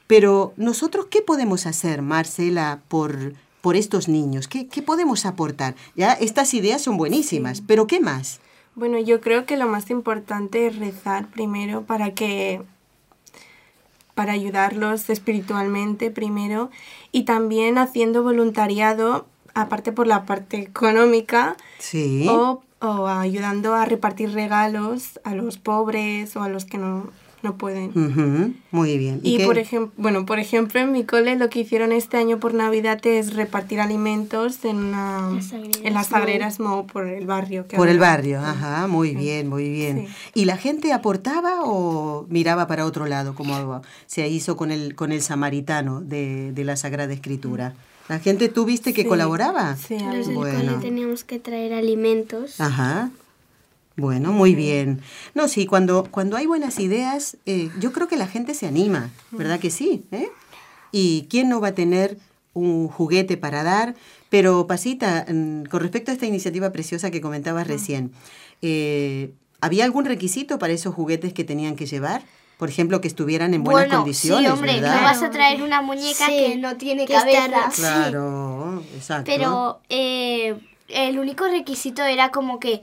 [0.08, 4.48] Pero nosotros, ¿qué podemos hacer, Marcela, por, por estos niños?
[4.48, 5.76] ¿Qué, ¿Qué podemos aportar?
[5.96, 8.40] Ya, estas ideas son buenísimas, pero ¿qué más?
[8.76, 12.62] Bueno, yo creo que lo más importante es rezar primero para que
[14.16, 16.70] para ayudarlos espiritualmente primero
[17.12, 19.26] y también haciendo voluntariado
[19.56, 22.28] aparte por la parte económica Sí.
[22.30, 27.10] o, o ayudando a repartir regalos a los pobres o a los que no,
[27.42, 27.92] no pueden.
[28.72, 29.22] Muy bien.
[29.24, 32.54] Y por ejemplo, bueno, por ejemplo, en mi cole lo que hicieron este año por
[32.54, 36.08] Navidad es repartir alimentos en, una, Las Sagreras en las.
[36.08, 37.68] Sagreras Mo por el barrio.
[37.68, 40.08] que Por el barrio, ajá, muy bien, muy bien.
[40.08, 40.42] Sí.
[40.42, 45.12] ¿Y la gente aportaba o miraba para otro lado, como se hizo con el, con
[45.12, 47.76] el samaritano de, de la Sagrada Escritura?
[48.10, 49.76] ¿La gente tú viste que Sí, colaboraba?
[49.78, 50.72] Sí, Los Bueno.
[50.74, 52.60] cole teníamos que traer alimentos.
[52.60, 53.12] Ajá.
[53.96, 55.02] Bueno, muy bien.
[55.36, 59.12] No, sí, cuando, cuando hay buenas ideas, eh, yo creo que la gente se anima,
[59.32, 60.04] ¿verdad que sí?
[60.12, 60.30] ¿Eh?
[60.92, 62.18] ¿Y quién no va a tener
[62.54, 63.96] un juguete para dar?
[64.30, 68.12] Pero, Pasita, mm, con respecto a esta iniciativa preciosa que comentabas recién,
[68.64, 72.24] eh, ¿había algún requisito para esos juguetes que tenían que llevar?
[72.58, 74.96] Por ejemplo, que estuvieran en buenas bueno, condiciones, sí, hombre, ¿verdad?
[74.98, 77.48] no vas a traer una muñeca Sí, que no tiene que cabeza.
[77.48, 77.82] ra- sí.
[77.82, 79.24] Claro, exacto.
[79.26, 80.56] Pero eh,
[80.88, 82.82] el único requisito era como que,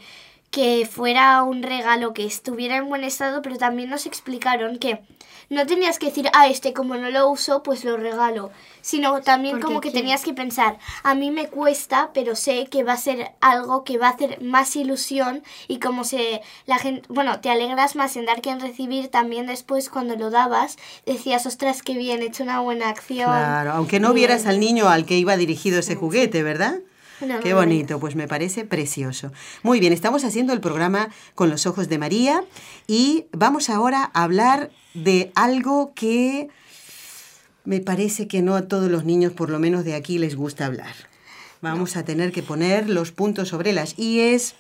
[0.51, 5.01] que fuera un regalo que estuviera en buen estado, pero también nos explicaron que
[5.49, 9.57] no tenías que decir, ah, este como no lo uso, pues lo regalo, sino también
[9.57, 12.97] Porque como que tenías que pensar, a mí me cuesta, pero sé que va a
[12.97, 17.51] ser algo que va a hacer más ilusión y como se la gente, bueno, te
[17.51, 21.95] alegras más en dar que en recibir, también después cuando lo dabas decías, ostras, qué
[21.95, 23.31] bien, he hecho una buena acción.
[23.31, 26.81] Claro, aunque no vieras al niño al que iba dirigido ese juguete, ¿verdad?
[27.27, 29.31] No, Qué bonito, pues me parece precioso.
[29.63, 32.43] Muy bien, estamos haciendo el programa con los ojos de María
[32.87, 36.49] y vamos ahora a hablar de algo que
[37.65, 40.67] me parece que no a todos los niños, por lo menos de aquí, les gusta
[40.67, 40.95] hablar.
[41.61, 44.55] Vamos a tener que poner los puntos sobre las IES.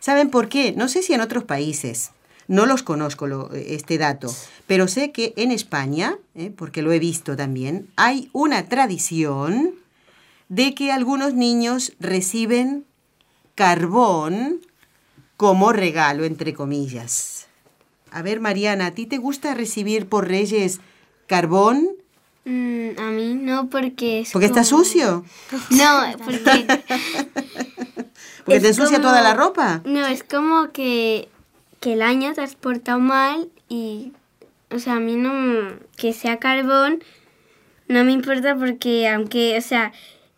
[0.00, 0.72] ¿Saben por qué?
[0.76, 2.10] No sé si en otros países,
[2.48, 4.34] no los conozco lo- este dato,
[4.66, 9.76] pero sé que en España, eh, porque lo he visto también, hay una tradición
[10.52, 12.84] de que algunos niños reciben
[13.54, 14.60] carbón
[15.38, 17.46] como regalo, entre comillas.
[18.10, 20.80] A ver, Mariana, ¿a ti te gusta recibir por Reyes
[21.26, 21.88] carbón?
[22.44, 25.24] Mm, a mí no, porque es ¿Porque está sucio?
[25.70, 26.66] No, porque...
[28.44, 29.80] ¿Porque es te ensucia como- toda la ropa?
[29.86, 31.30] No, es como que,
[31.80, 34.12] que el año te has portado mal y...
[34.70, 35.32] O sea, a mí no...
[35.96, 37.02] Que sea carbón
[37.88, 39.56] no me importa porque aunque...
[39.56, 39.92] O sea,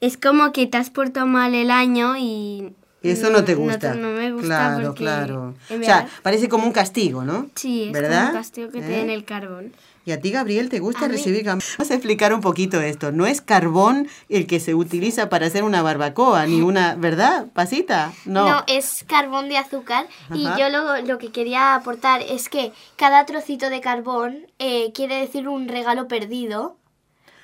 [0.06, 2.72] es como que te has portado mal el año y...
[3.02, 3.94] Y eso no te gusta.
[3.94, 4.98] No, me gusta Claro, porque...
[5.00, 5.54] claro.
[5.70, 7.48] O sea, parece como un castigo, ¿no?
[7.54, 8.18] sí, es ¿verdad?
[8.20, 8.98] como un castigo que te ¿Eh?
[9.00, 9.72] den el carbón.
[10.06, 11.62] ¿Y a ti, Gabriel, te gusta A mí- recibir carbón?
[11.78, 13.12] Vamos a explicar un poquito esto.
[13.12, 18.12] No es carbón el que se utiliza para hacer una barbacoa, ni una, ¿verdad, Pasita?
[18.24, 18.48] No.
[18.48, 23.26] No, es carbón de azúcar y yo lo, lo que quería aportar es que cada
[23.26, 26.76] trocito de carbón eh, quiere decir un regalo perdido.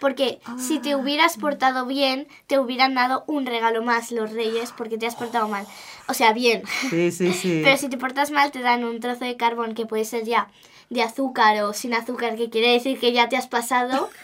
[0.01, 4.97] Porque si te hubieras portado bien, te hubieran dado un regalo más los reyes porque
[4.97, 5.67] te has portado mal.
[6.09, 6.63] O sea, bien.
[6.89, 7.61] Sí, sí, sí.
[7.63, 10.49] Pero si te portas mal, te dan un trozo de carbón que puede ser ya
[10.89, 14.11] de azúcar o sin azúcar, que quiere decir que ya te has pasado.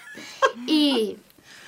[0.66, 1.18] Y,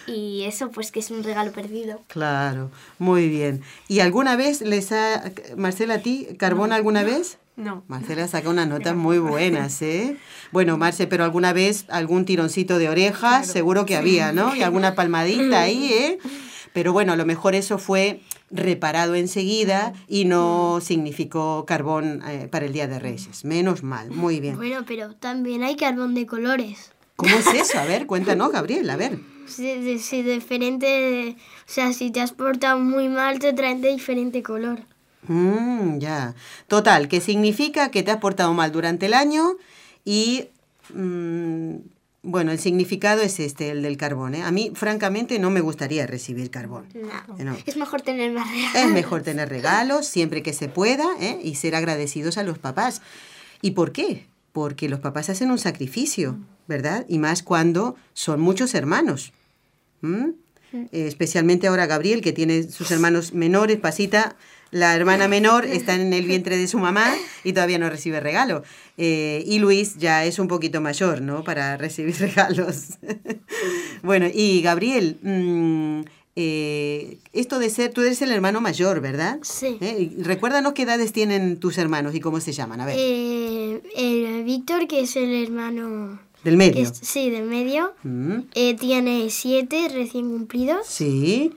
[0.06, 2.00] y eso, pues que es un regalo perdido.
[2.06, 3.62] Claro, muy bien.
[3.86, 7.36] ¿Y alguna vez les ha, Marcela, a ti, carbón alguna vez?
[7.58, 7.82] No.
[7.88, 10.16] Marcela saca unas notas muy buenas, ¿eh?
[10.52, 14.54] Bueno, Marce, pero alguna vez algún tironcito de orejas, seguro que había, ¿no?
[14.54, 16.18] Y alguna palmadita ahí, ¿eh?
[16.72, 22.64] Pero bueno, a lo mejor eso fue reparado enseguida y no significó carbón eh, para
[22.66, 23.44] el Día de Reyes.
[23.44, 24.56] Menos mal, muy bien.
[24.56, 26.92] Bueno, pero también hay carbón de colores.
[27.16, 27.78] ¿Cómo es eso?
[27.80, 29.18] A ver, cuéntanos, Gabriel, a ver.
[29.48, 31.34] Sí, de- sí, diferente.
[31.36, 34.80] O sea, si te has portado muy mal, te traen de diferente color.
[35.26, 36.34] Mm, ya.
[36.68, 39.56] Total, que significa que te has portado mal durante el año
[40.04, 40.48] y,
[40.94, 41.76] mm,
[42.22, 44.34] bueno, el significado es este, el del carbón.
[44.34, 44.42] ¿eh?
[44.42, 46.86] A mí, francamente, no me gustaría recibir carbón.
[46.94, 47.56] Eh, no.
[47.66, 48.74] Es mejor tener más regalos.
[48.74, 51.40] Es mejor tener regalos siempre que se pueda ¿eh?
[51.42, 53.02] y ser agradecidos a los papás.
[53.60, 54.26] ¿Y por qué?
[54.52, 57.04] Porque los papás hacen un sacrificio, ¿verdad?
[57.08, 59.32] Y más cuando son muchos hermanos.
[60.00, 60.30] ¿Mm?
[60.92, 64.36] Especialmente ahora Gabriel, que tiene sus hermanos menores, Pasita,
[64.70, 68.62] la hermana menor está en el vientre de su mamá y todavía no recibe regalo.
[68.96, 71.44] Eh, y Luis ya es un poquito mayor, ¿no?
[71.44, 72.98] Para recibir regalos.
[74.02, 76.00] bueno, y Gabriel, mm,
[76.36, 79.38] eh, esto de ser, tú eres el hermano mayor, ¿verdad?
[79.42, 79.76] Sí.
[79.80, 80.10] ¿Eh?
[80.18, 82.96] Recuérdanos qué edades tienen tus hermanos y cómo se llaman, a ver.
[82.98, 86.82] Eh, el Víctor, que es el hermano Del medio.
[86.82, 87.92] es- sí, del medio.
[88.04, 88.40] Mm,
[88.78, 90.86] tiene siete recién cumplidos.
[90.86, 91.52] Sí.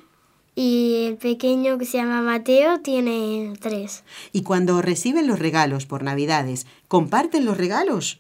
[0.54, 4.04] Y el pequeño que se llama Mateo tiene tres.
[4.34, 8.20] Y cuando reciben los regalos por Navidades, ¿comparten los regalos?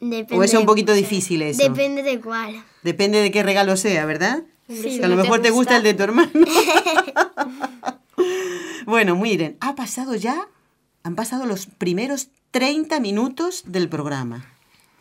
[0.00, 1.62] Depende ¿O es un de- poquito difícil eso?
[1.62, 2.64] Depende de cuál.
[2.82, 4.42] Depende de qué regalo sea, ¿verdad?
[4.68, 5.00] Sí.
[5.02, 6.30] A lo mejor te gusta el de tu hermano.
[8.86, 10.48] bueno, miren, ha pasado ya,
[11.02, 14.52] han pasado los primeros 30 minutos del programa.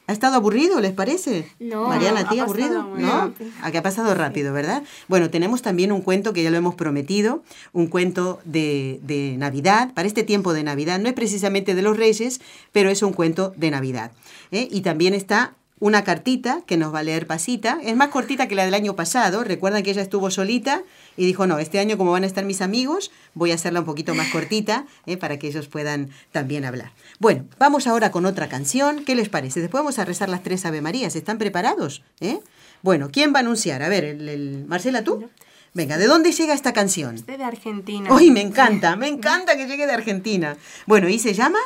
[0.07, 1.47] ¿Ha estado aburrido, les parece?
[1.59, 2.83] No, Mariana, ¿a ti aburrido?
[2.95, 3.33] ¿No?
[3.61, 4.83] ¿A que ha pasado rápido, verdad?
[5.07, 9.93] Bueno, tenemos también un cuento que ya lo hemos prometido, un cuento de, de Navidad,
[9.95, 10.99] para este tiempo de Navidad.
[10.99, 12.39] No es precisamente de los Reyes,
[12.71, 14.11] pero es un cuento de Navidad.
[14.51, 14.67] ¿eh?
[14.69, 17.79] Y también está una cartita que nos va a leer Pasita.
[17.83, 19.43] Es más cortita que la del año pasado.
[19.43, 20.81] Recuerdan que ella estuvo solita
[21.17, 23.85] y dijo, no, este año como van a estar mis amigos, voy a hacerla un
[23.85, 25.17] poquito más cortita ¿eh?
[25.17, 26.91] para que ellos puedan también hablar.
[27.19, 29.03] Bueno, vamos ahora con otra canción.
[29.03, 29.59] ¿Qué les parece?
[29.59, 31.15] Después vamos a rezar las tres Ave Marías.
[31.15, 32.03] ¿Están preparados?
[32.21, 32.39] ¿Eh?
[32.81, 33.83] Bueno, ¿quién va a anunciar?
[33.83, 35.27] A ver, el, el- Marcela, ¿tú?
[35.73, 37.15] Venga, ¿de dónde llega esta canción?
[37.15, 38.13] Este de Argentina.
[38.13, 38.95] ¡Uy, me encanta!
[38.95, 40.55] Me encanta que llegue de Argentina.
[40.85, 41.59] Bueno, ¿y se llama?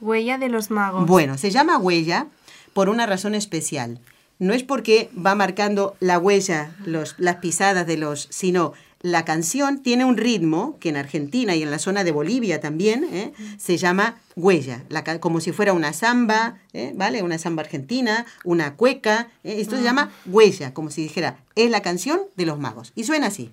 [0.00, 1.04] Huella de los magos.
[1.06, 2.26] Bueno, se llama huella
[2.76, 4.00] por una razón especial.
[4.38, 9.82] No es porque va marcando la huella, los, las pisadas de los, sino la canción
[9.82, 13.32] tiene un ritmo que en Argentina y en la zona de Bolivia también ¿eh?
[13.56, 16.92] se llama huella, la como si fuera una samba, ¿eh?
[16.94, 17.22] ¿vale?
[17.22, 19.30] Una samba argentina, una cueca.
[19.42, 19.56] ¿eh?
[19.62, 22.92] Esto se llama huella, como si dijera, es la canción de los magos.
[22.94, 23.52] Y suena así.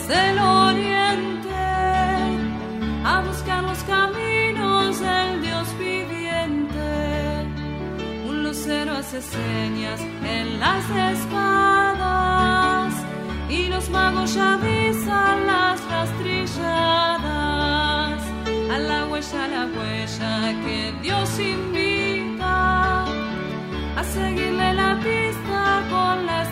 [0.00, 1.50] Desde el oriente,
[3.04, 7.46] a buscar los caminos del Dios viviente.
[8.28, 12.94] Un lucero hace señas en las espadas
[13.48, 18.22] y los magos ya avisan las rastrilladas.
[18.72, 23.04] A la huella, la huella que Dios invita
[23.96, 26.42] a seguirle la pista con la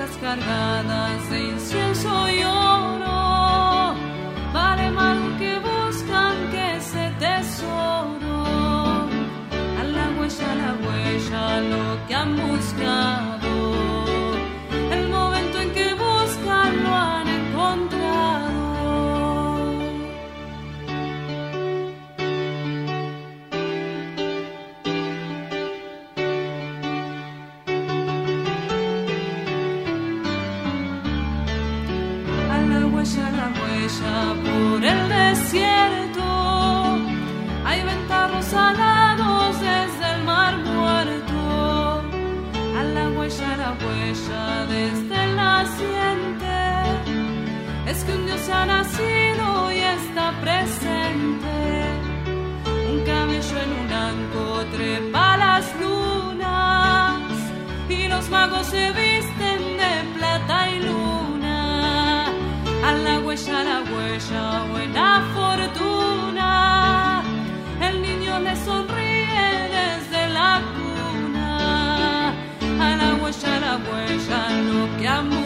[0.00, 3.94] Cargadas de incienso y oro.
[4.50, 8.44] Vale más que buscan que ese tesoro.
[9.78, 13.49] A la huella, a la huella, lo que han buscado.
[54.10, 57.20] En un anco trepa las lunas
[57.88, 62.26] y los magos se visten de plata y luna.
[62.86, 67.22] A la huella, a la huella, buena fortuna.
[67.80, 72.32] El niño le sonríe desde la cuna.
[72.86, 75.39] A la huella, a la huella, lo que han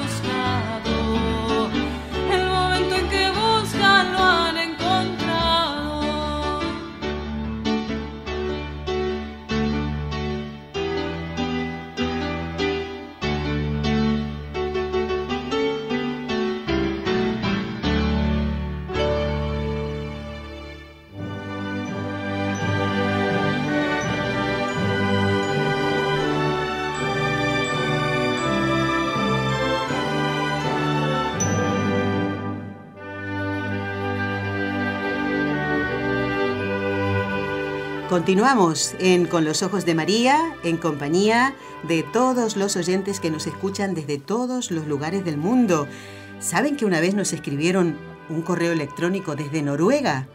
[38.19, 43.49] Continuamos en Con los Ojos de María, en compañía de todos los oyentes que nos
[43.49, 45.89] escuchan desde todos los lugares del mundo.
[46.39, 47.99] ¿Saben que una vez nos escribieron
[48.29, 50.29] un correo electrónico desde Noruega?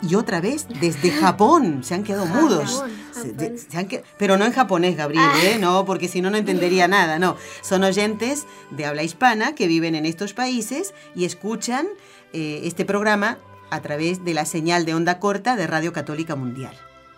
[0.00, 1.82] Y otra vez desde Japón.
[1.82, 2.84] Se han quedado mudos.
[3.10, 5.58] Se- de- se han que- pero no en japonés, Gabriel, ¿eh?
[5.58, 7.18] No, porque si no, no entendería nada.
[7.18, 11.88] No, son oyentes de habla hispana que viven en estos países y escuchan
[12.32, 13.38] eh, este programa
[13.70, 16.74] a través de la señal de onda corta de Radio Católica Mundial.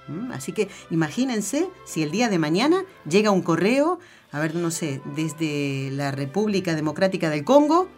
[0.08, 0.32] ¿Mm?
[0.32, 3.98] Así que imagínense si el día de mañana llega un correo,
[4.32, 7.88] a ver, no sé, desde la República Democrática del Congo,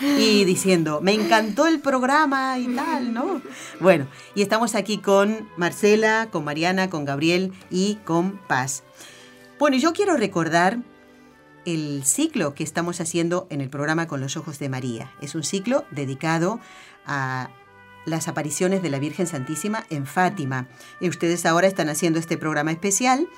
[0.00, 3.42] y diciendo, me encantó el programa y tal, ¿no?
[3.80, 8.84] Bueno, y estamos aquí con Marcela, con Mariana, con Gabriel y con Paz.
[9.58, 10.78] Bueno, yo quiero recordar
[11.64, 15.12] el ciclo que estamos haciendo en el programa Con los Ojos de María.
[15.20, 16.60] Es un ciclo dedicado
[17.04, 17.50] a
[18.06, 20.68] las apariciones de la Virgen Santísima en Fátima.
[21.00, 23.28] Y ustedes ahora están haciendo este programa especial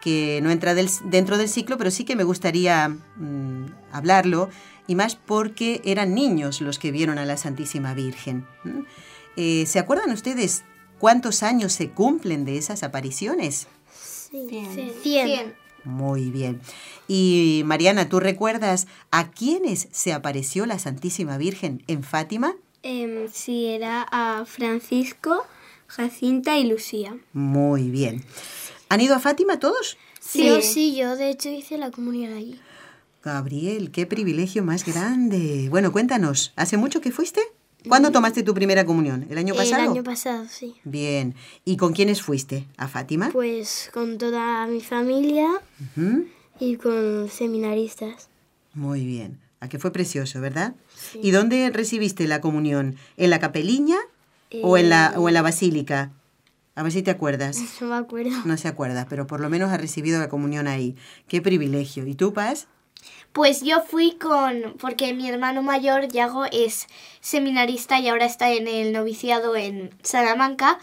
[0.00, 4.50] que no entra del- dentro del ciclo, pero sí que me gustaría mm, hablarlo,
[4.86, 8.46] y más porque eran niños los que vieron a la Santísima Virgen.
[9.36, 10.62] Eh, ¿Se acuerdan ustedes
[10.98, 13.66] cuántos años se cumplen de esas apariciones?
[14.30, 14.92] Cien.
[15.02, 15.54] Cien.
[15.84, 16.60] Muy bien.
[17.08, 22.54] Y Mariana, ¿tú recuerdas a quiénes se apareció la Santísima Virgen en Fátima?
[22.88, 25.44] Em, sí, era a Francisco,
[25.88, 27.16] Jacinta y Lucía.
[27.32, 28.24] Muy bien.
[28.88, 29.96] ¿Han ido a Fátima todos?
[30.20, 32.60] Sí, yo sí, yo de hecho hice la comunión allí.
[33.24, 35.66] Gabriel, qué privilegio más grande.
[35.68, 37.40] Bueno, cuéntanos, ¿hace mucho que fuiste?
[37.88, 39.26] ¿Cuándo tomaste tu primera comunión?
[39.30, 39.82] ¿El año pasado?
[39.82, 40.76] El año pasado, sí.
[40.84, 41.34] Bien.
[41.64, 42.68] ¿Y con quiénes fuiste?
[42.76, 43.30] ¿A Fátima?
[43.32, 45.60] Pues con toda mi familia
[46.60, 48.28] y con seminaristas.
[48.74, 49.40] Muy bien.
[49.60, 50.74] A que fue precioso, ¿verdad?
[51.14, 52.96] ¿Y dónde recibiste la comunión?
[53.16, 53.96] ¿En la capeliña
[54.62, 56.12] o, en la, o en la basílica?
[56.74, 57.58] A ver si te acuerdas.
[57.80, 58.30] No me acuerdo.
[58.44, 60.94] No se acuerda, pero por lo menos ha recibido la comunión ahí.
[61.26, 62.06] Qué privilegio.
[62.06, 62.68] ¿Y tú, Paz?
[63.32, 66.86] Pues yo fui con, porque mi hermano mayor, Yago, es
[67.20, 70.78] seminarista y ahora está en el noviciado en Salamanca.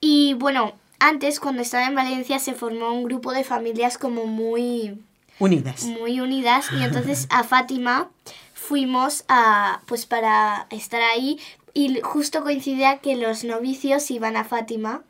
[0.00, 4.98] Y bueno, antes cuando estaba en Valencia se formó un grupo de familias como muy,
[5.40, 5.82] Unidas.
[5.84, 8.10] muy unidas y entonces a Fátima
[8.54, 11.40] fuimos a, pues para estar ahí
[11.74, 15.02] y justo coincidía que los novicios iban a Fátima.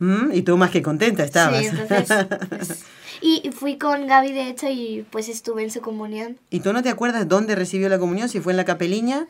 [0.00, 1.60] Mm, y tú más que contenta estabas.
[1.60, 2.08] Sí, entonces,
[2.50, 2.84] pues,
[3.20, 6.38] y fui con Gaby de hecho y pues estuve en su comunión.
[6.50, 8.28] ¿Y tú no te acuerdas dónde recibió la comunión?
[8.28, 9.26] Si fue en la capeliña.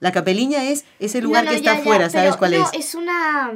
[0.00, 2.64] La capeliña es ese lugar No, que no, está ya, ya, afuera, ¿sabes cuál no,
[2.64, 2.70] es?
[2.72, 3.52] es una,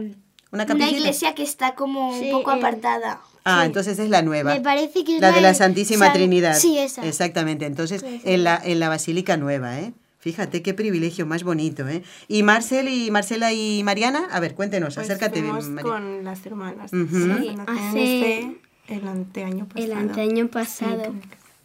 [0.64, 3.20] Una iglesia que está como Sí, un poco eh, apartada.
[3.44, 4.54] Ah, entonces es la nueva.
[4.54, 6.56] Me parece que es la de la Santísima San- Trinidad.
[6.58, 7.06] Sí, esa.
[7.06, 7.64] Exactamente.
[7.66, 9.92] Entonces, en la, en la Basílica Nueva, ¿eh?
[10.18, 12.02] Fíjate qué privilegio más bonito, ¿eh?
[12.26, 15.40] Y Marcel y Marcela y Mariana, a ver, cuéntenos, Pues acércate.
[15.40, 15.82] María.
[15.82, 16.92] con las hermanas.
[16.92, 17.16] Ujú.
[17.38, 18.56] Sí, hace-
[18.88, 19.84] el anteaño pasado.
[19.84, 21.14] El anteaño Sí, pasado.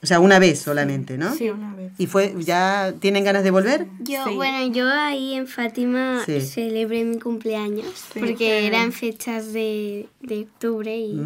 [0.03, 1.33] O sea, una vez solamente, ¿no?
[1.35, 1.91] Sí, una vez.
[1.99, 3.85] ¿Y fue, ya tienen ganas de volver?
[3.99, 4.33] Yo, Sí.
[4.35, 6.41] bueno, yo ahí en Fátima Sí.
[6.41, 8.65] celebré mi cumpleaños Sí, porque claro.
[8.65, 11.21] eran fechas de, de octubre y...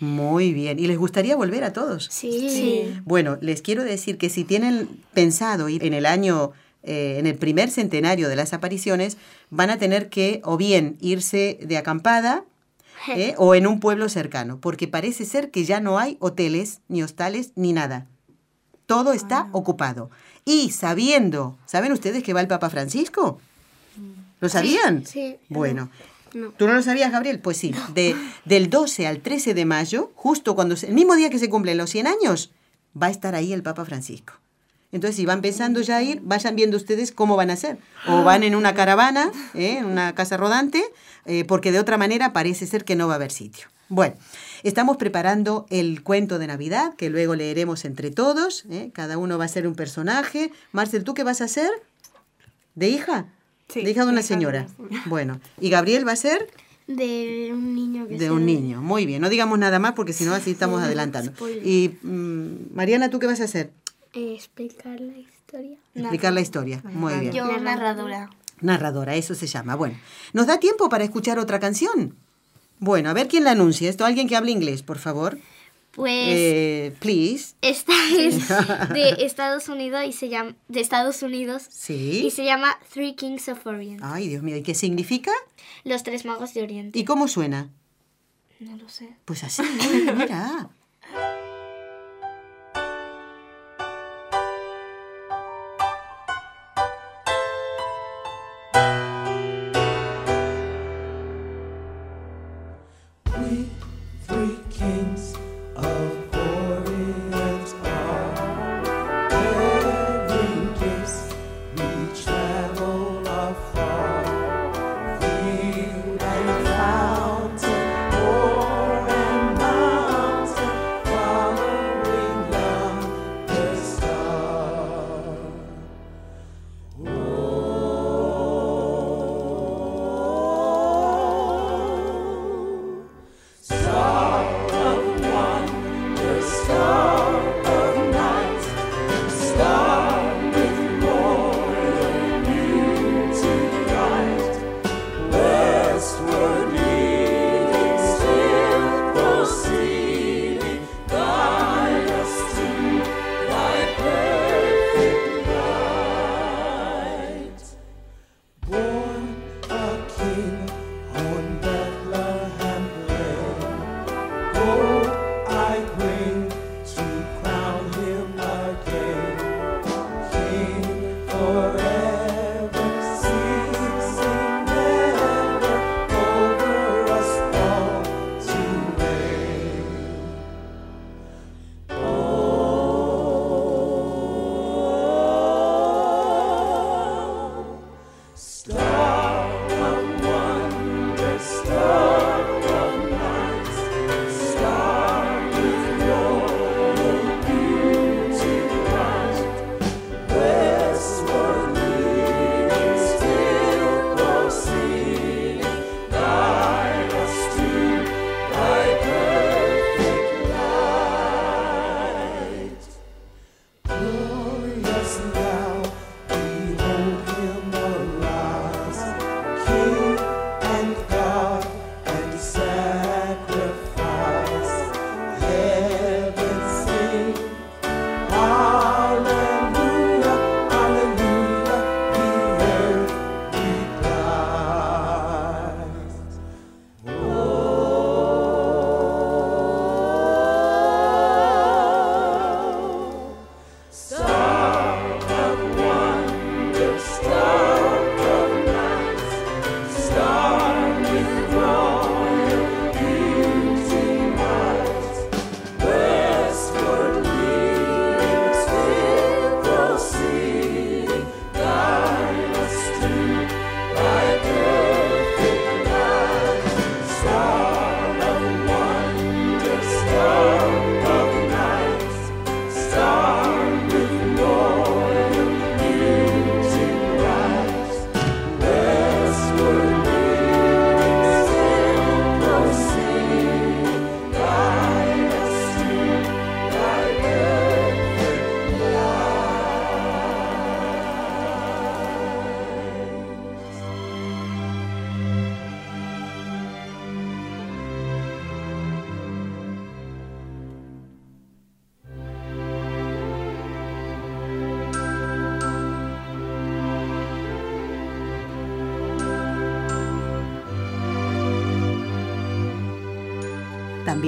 [0.00, 0.78] Muy bien.
[0.80, 2.08] ¿Y les gustaría volver a todos?
[2.10, 2.92] Sí.
[3.04, 6.50] Bueno, les quiero decir que si tienen pensado ir en el año,
[6.82, 9.16] eh, en el primer centenario de las apariciones,
[9.50, 12.44] van a tener que o bien irse de acampada
[13.08, 13.34] ¿eh?
[13.38, 17.52] o en un pueblo cercano, porque parece ser que ya no hay hoteles, ni hostales,
[17.56, 18.06] ni nada.
[18.86, 20.10] Todo está ocupado.
[20.44, 23.40] Y sabiendo, ¿saben ustedes que va el Papa Francisco?
[24.40, 25.06] ¿Lo sabían?
[25.06, 25.36] sí.
[25.48, 25.90] Bueno.
[26.34, 26.48] No.
[26.56, 27.40] ¿Tú no lo sabías, Gabriel?
[27.40, 31.28] Pues sí, de, del 12 al 13 de mayo, justo cuando se- el mismo día
[31.28, 32.50] que se cumplen los 100 años,
[33.00, 34.32] va a estar ahí el Papa Francisco.
[34.92, 37.78] Entonces, si van pensando ya ir, vayan viendo ustedes cómo van a hacer.
[38.06, 39.78] O van en una caravana, ¿eh?
[39.78, 40.84] en una casa rodante,
[41.24, 43.68] eh, porque de otra manera parece ser que no va a haber sitio.
[43.88, 44.14] Bueno,
[44.62, 48.64] estamos preparando el cuento de Navidad, que luego leeremos entre todos.
[48.70, 48.90] ¿eh?
[48.92, 50.52] Cada uno va a ser un personaje.
[50.72, 51.70] Marcel, ¿tú qué vas a hacer?
[52.74, 53.26] ¿De hija?
[53.68, 54.66] Sí, de hija de una hija de señora.
[55.06, 56.48] Bueno, ¿y Gabriel va a ser?
[56.86, 59.22] De un niño que De un niño, muy bien.
[59.22, 61.32] No digamos nada más porque si no así estamos adelantando.
[61.32, 61.66] Spoiler.
[61.66, 63.72] Y mm, Mariana, ¿tú qué vas a hacer?
[64.14, 65.78] Eh, explicar la historia.
[65.94, 66.82] Explicar la historia.
[66.84, 67.32] Muy bien.
[67.32, 68.30] Yo narradora.
[68.60, 69.74] Narradora, eso se llama.
[69.74, 69.98] Bueno,
[70.32, 72.14] ¿nos da tiempo para escuchar otra canción?
[72.78, 73.88] Bueno, a ver quién la anuncia.
[73.88, 75.38] Esto, alguien que hable inglés, por favor.
[75.92, 77.54] Pues Eh, please.
[77.60, 78.48] esta es
[78.94, 82.30] de Estados Unidos y se llama de Estados Unidos y Sí.
[82.30, 84.00] se llama Three Kings of Orient.
[84.02, 85.32] Ay, Dios mío, ¿y qué significa?
[85.84, 86.98] Los tres magos de Oriente.
[86.98, 87.68] ¿Y cómo suena?
[88.60, 89.10] No lo sé.
[89.26, 89.62] Pues así,
[90.16, 90.70] mira.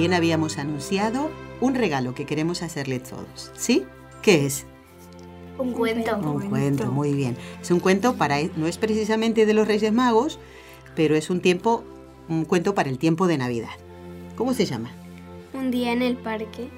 [0.05, 1.31] También habíamos anunciado
[1.61, 3.51] un regalo que queremos hacerle todos.
[3.55, 3.85] ¿Sí?
[4.21, 4.67] ¿Qué es?
[5.57, 6.15] Un cuento.
[6.17, 7.35] Un cuento, muy bien.
[7.59, 10.37] Es un cuento para, no es precisamente de los Reyes Magos,
[10.95, 11.83] pero es un tiempo,
[12.29, 13.71] un cuento para el tiempo de Navidad.
[14.35, 14.91] ¿Cómo se llama?
[15.55, 16.69] Un día en el parque.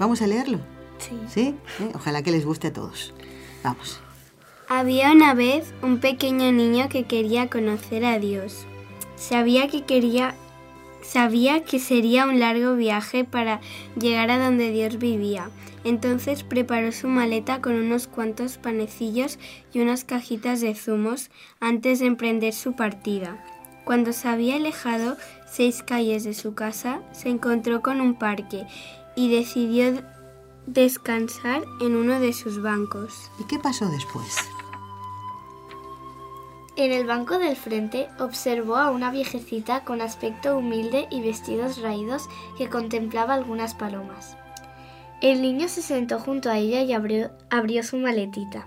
[0.00, 0.58] ¿Vamos a leerlo?
[0.98, 1.20] Sí.
[1.28, 1.54] ¿Sí?
[1.78, 1.92] ¿Eh?
[1.94, 3.14] Ojalá que les guste a todos.
[3.62, 4.00] Vamos.
[4.68, 8.66] Había una vez un pequeño niño que quería conocer a Dios.
[9.14, 10.34] Sabía que quería
[11.02, 13.60] sabía que sería un largo viaje para
[13.98, 15.50] llegar a donde Dios vivía.
[15.84, 19.38] Entonces preparó su maleta con unos cuantos panecillos
[19.72, 21.30] y unas cajitas de zumos
[21.60, 23.44] antes de emprender su partida.
[23.84, 25.16] Cuando se había alejado
[25.50, 28.64] seis calles de su casa, se encontró con un parque
[29.16, 30.02] y decidió
[30.66, 33.30] descansar en uno de sus bancos.
[33.40, 34.36] ¿Y qué pasó después?
[36.74, 42.28] En el banco del frente observó a una viejecita con aspecto humilde y vestidos raídos
[42.56, 44.36] que contemplaba algunas palomas.
[45.20, 48.66] El niño se sentó junto a ella y abrió, abrió su maletita.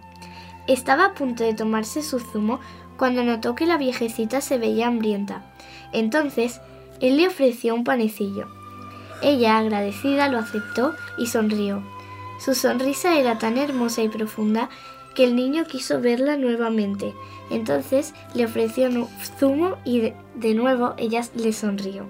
[0.68, 2.60] Estaba a punto de tomarse su zumo
[2.96, 5.44] cuando notó que la viejecita se veía hambrienta.
[5.92, 6.62] Entonces,
[7.02, 8.48] él le ofreció un panecillo.
[9.22, 11.84] Ella, agradecida, lo aceptó y sonrió.
[12.40, 14.70] Su sonrisa era tan hermosa y profunda
[15.16, 17.14] que el niño quiso verla nuevamente.
[17.50, 18.90] Entonces le ofreció
[19.40, 22.06] zumo y de, de nuevo ella le sonrió.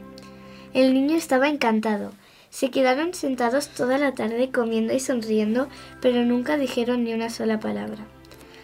[0.73, 2.11] El niño estaba encantado.
[2.49, 5.67] Se quedaron sentados toda la tarde comiendo y sonriendo,
[6.01, 8.05] pero nunca dijeron ni una sola palabra.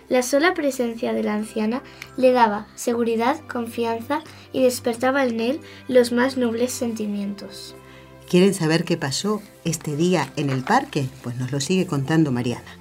[0.10, 1.84] La sola presencia de la anciana
[2.18, 4.22] le daba seguridad, confianza
[4.52, 7.76] y despertaba en él los más nobles sentimientos.
[8.30, 11.08] ¿Quieren saber qué pasó este día en el parque?
[11.24, 12.81] Pues nos lo sigue contando Mariana.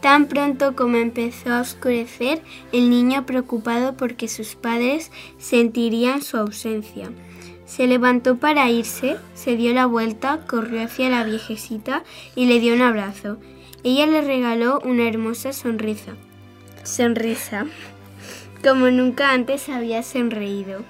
[0.00, 2.40] Tan pronto como empezó a oscurecer,
[2.72, 7.10] el niño preocupado porque sus padres sentirían su ausencia.
[7.66, 12.74] Se levantó para irse, se dio la vuelta, corrió hacia la viejecita y le dio
[12.74, 13.38] un abrazo.
[13.82, 16.14] Ella le regaló una hermosa sonrisa.
[16.84, 17.66] Sonrisa,
[18.62, 20.82] como nunca antes había sonreído.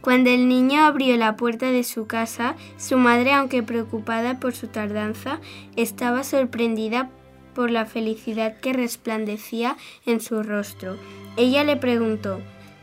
[0.00, 4.68] Cuando el niño abrió la puerta de su casa, su madre, aunque preocupada por su
[4.68, 5.40] tardanza,
[5.76, 7.10] estaba sorprendida
[7.54, 9.76] por la felicidad que resplandecía
[10.06, 10.96] en su rostro.
[11.36, 12.40] Ella le preguntó,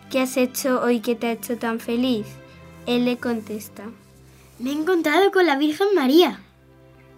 [0.09, 2.27] ¿qué has hecho hoy que te ha hecho tan feliz?
[2.85, 3.83] Él le contesta,
[4.59, 6.41] Me he encontrado con la Virgen María.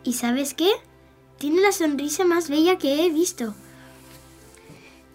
[0.04, 0.72] ¿Y sabes qué?
[1.38, 3.54] Tiene la sonrisa más bella que he visto.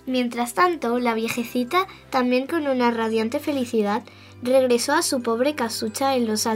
[0.07, 4.03] Mientras tanto, la viejecita, también con una radiante felicidad,
[4.43, 6.47] regresó a su pobre casucha en los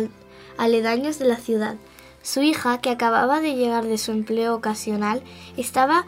[0.58, 1.76] aledaños de la ciudad.
[2.22, 5.22] Su hija, que acababa de llegar de su empleo ocasional,
[5.56, 6.04] estaba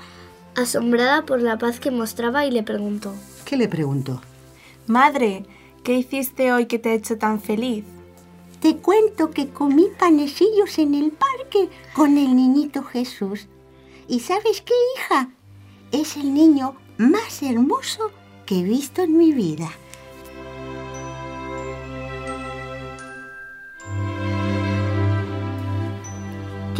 [0.56, 3.14] asombrada por la paz que mostraba y le preguntó.
[3.44, 4.20] ¿Qué le preguntó?
[4.86, 5.46] Madre,
[5.84, 7.84] ¿qué hiciste hoy que te ha hecho tan feliz?
[8.60, 13.46] Te cuento que comí panecillos en el parque con el niñito Jesús.
[14.06, 15.30] ¿Y sabes qué, hija?
[15.92, 18.10] Es el niño más hermoso
[18.44, 19.70] que he visto en mi vida.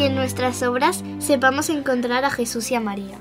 [0.01, 3.19] Que en nuestras obras sepamos encontrar a Jesús y a María.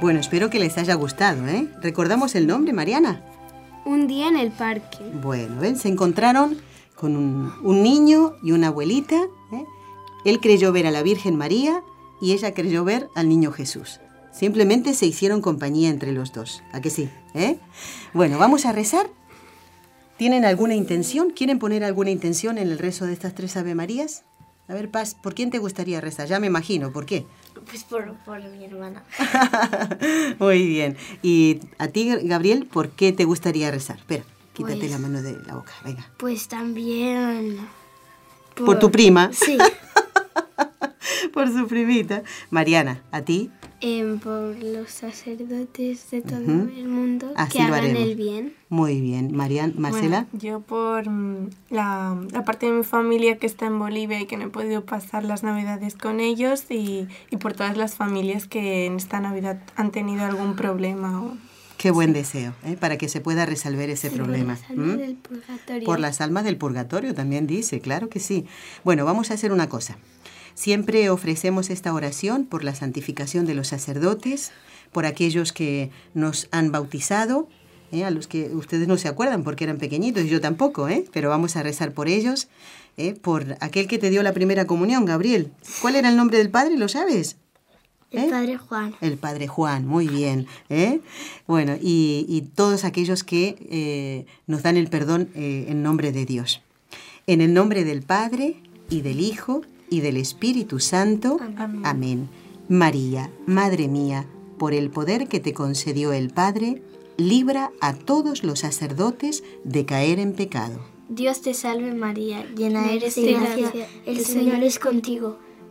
[0.00, 1.66] Bueno, espero que les haya gustado, ¿eh?
[1.82, 3.20] ¿Recordamos el nombre, Mariana?
[3.84, 4.98] Un día en el parque.
[5.20, 5.76] Bueno, ¿ven?
[5.76, 6.58] Se encontraron
[6.94, 9.16] con un, un niño y una abuelita.
[9.16, 9.64] ¿eh?
[10.24, 11.82] Él creyó ver a la Virgen María
[12.20, 13.98] y ella creyó ver al niño Jesús.
[14.30, 16.62] Simplemente se hicieron compañía entre los dos.
[16.72, 17.10] ¿A que sí?
[17.34, 17.58] ¿Eh?
[18.12, 19.10] Bueno, vamos a rezar.
[20.16, 21.30] ¿Tienen alguna intención?
[21.30, 24.24] ¿Quieren poner alguna intención en el rezo de estas tres Ave Marías?
[24.68, 26.28] A ver, Paz, ¿por quién te gustaría rezar?
[26.28, 27.26] Ya me imagino, ¿por qué?
[27.68, 29.02] Pues por, por mi hermana.
[30.38, 30.96] Muy bien.
[31.22, 33.98] ¿Y a ti, Gabriel, por qué te gustaría rezar?
[33.98, 36.10] Espera, quítate Pues- la mano de la boca, venga.
[36.18, 37.58] Pues también...
[38.54, 39.30] Por, tu prima.
[39.32, 39.58] Sí.
[41.32, 42.22] por su primita.
[42.50, 43.50] Mariana, ¿a ti?
[43.80, 46.70] Em, por los sacerdotes de todo Ujú.
[46.74, 48.02] el mundo Así que hagan haremos.
[48.02, 48.54] el bien.
[48.70, 49.36] Muy bien.
[49.36, 50.26] Marian, Marcela.
[50.30, 54.26] Bueno, yo por mm, la, la parte de mi familia que está en Bolivia y
[54.26, 58.46] que no he podido pasar las navidades con ellos y, y por todas las familias
[58.46, 61.22] que en esta Navidad han tenido algún problema.
[61.22, 61.36] o-
[61.76, 62.76] Qué buen deseo, ¿eh?
[62.80, 64.56] para que se pueda resolver ese problema.
[64.70, 64.96] Alma ¿m?
[64.96, 65.84] del purgatorio.
[65.84, 68.46] Por las almas del purgatorio también dice, claro que sí.
[68.84, 69.98] Bueno, vamos a hacer una cosa.
[70.54, 74.52] Siempre ofrecemos esta oración por la santificación de los sacerdotes,
[74.92, 77.48] por aquellos que nos han bautizado,
[77.90, 78.04] ¿eh?
[78.04, 81.04] a los que ustedes no se acuerdan porque eran pequeñitos y yo tampoco, ¿eh?
[81.12, 82.48] pero vamos a rezar por ellos,
[82.96, 83.14] ¿eh?
[83.14, 85.52] por aquel que te dio la primera comunión, Gabriel.
[85.82, 86.76] ¿Cuál era el nombre del padre?
[86.76, 87.36] ¿Lo sabes?
[88.12, 88.30] El ¿Eh?
[88.30, 88.94] padre Juan.
[89.00, 90.46] El Padre Juan, muy bien.
[90.68, 91.00] ¿eh?
[91.48, 96.62] Bueno, y, y todos aquellos que nos dan el perdón en nombre de Dios.
[97.26, 98.56] En el nombre del Padre
[98.88, 101.38] y del Hijo y del Espíritu Santo.
[101.84, 102.28] Amén.
[102.68, 104.26] María, Madre mía,
[104.58, 106.82] por el poder que te concedió el Padre,
[107.16, 110.80] libra a todos los sacerdotes de caer en pecado.
[111.08, 115.38] Dios te salve María, llena eres de gracia, el Señor es contigo.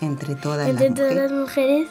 [0.00, 1.88] Entre todas entre las todas las mujeres,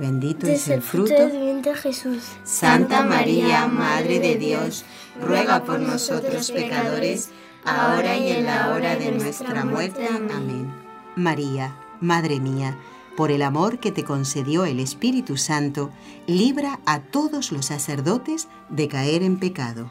[0.00, 1.12] bendito Es es el fruto.
[1.12, 2.22] de tu vientre Jesús.
[2.42, 4.84] Santa María, Madre de Dios,
[5.20, 7.30] ruega por nosotros pecadores,
[7.64, 10.08] ahora y en la hora de nuestra muerte.
[10.08, 10.72] Amén.
[11.16, 12.76] María, Madre mía,
[13.16, 15.90] por el amor que te concedió el Espíritu Santo,
[16.26, 19.90] libra a todos los sacerdotes de caer en pecado.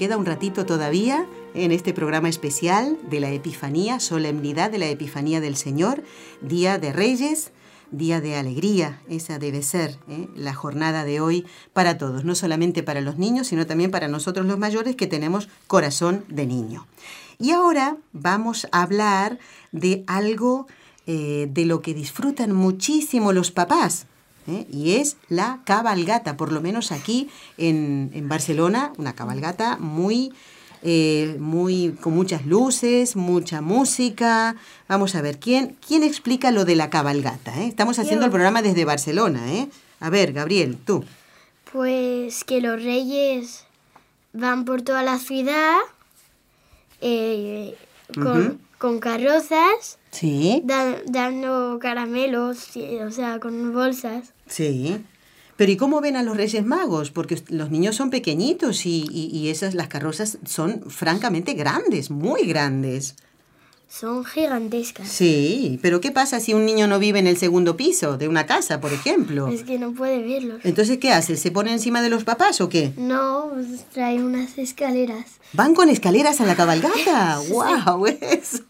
[0.00, 5.42] Queda un ratito todavía en este programa especial de la Epifanía, solemnidad de la Epifanía
[5.42, 6.02] del Señor,
[6.40, 7.52] Día de Reyes,
[7.90, 9.02] Día de Alegría.
[9.10, 10.26] Esa debe ser ¿eh?
[10.34, 11.44] la jornada de hoy
[11.74, 15.50] para todos, no solamente para los niños, sino también para nosotros los mayores que tenemos
[15.66, 16.86] corazón de niño.
[17.38, 19.38] Y ahora vamos a hablar
[19.70, 20.66] de algo
[21.06, 24.06] eh, de lo que disfrutan muchísimo los papás.
[24.50, 24.66] ¿Eh?
[24.72, 27.28] Y es la cabalgata, por lo menos aquí
[27.58, 30.32] en, en Barcelona, una cabalgata muy,
[30.82, 34.56] eh, muy, con muchas luces, mucha música.
[34.88, 37.58] Vamos a ver, ¿quién, quién explica lo de la cabalgata?
[37.62, 37.66] eh?
[37.66, 39.52] Estamos haciendo el programa desde Barcelona.
[39.52, 39.68] ¿eh?
[40.00, 41.04] A ver, Gabriel, tú.
[41.72, 43.64] Pues que los reyes
[44.32, 45.76] van por toda la ciudad
[47.00, 47.76] eh,
[48.14, 52.70] con, con carrozas, Sí, dan- dando caramelos,
[53.06, 54.32] o sea, con bolsas.
[54.50, 55.02] Sí.
[55.56, 57.10] Pero ¿y cómo ven a los Reyes Magos?
[57.10, 62.46] Porque los niños son pequeñitos y, y- y esas, las carrozas son francamente grandes, muy
[62.46, 63.14] grandes.
[63.86, 65.08] Son gigantescas.
[65.08, 68.46] Sí, pero ¿qué pasa si un niño no vive en el segundo piso de una
[68.46, 69.48] casa, por ejemplo?
[69.48, 70.60] Es que no puede verlos.
[70.64, 71.36] Entonces, ¿qué hace?
[71.36, 72.92] ¿Se pone encima de los papás o qué?
[72.96, 75.26] No, pues trae unas escaleras.
[75.52, 77.40] ¿Van con escaleras a la cabalgata?
[77.50, 78.06] ¡Wow!
[78.06, 78.64] Eso.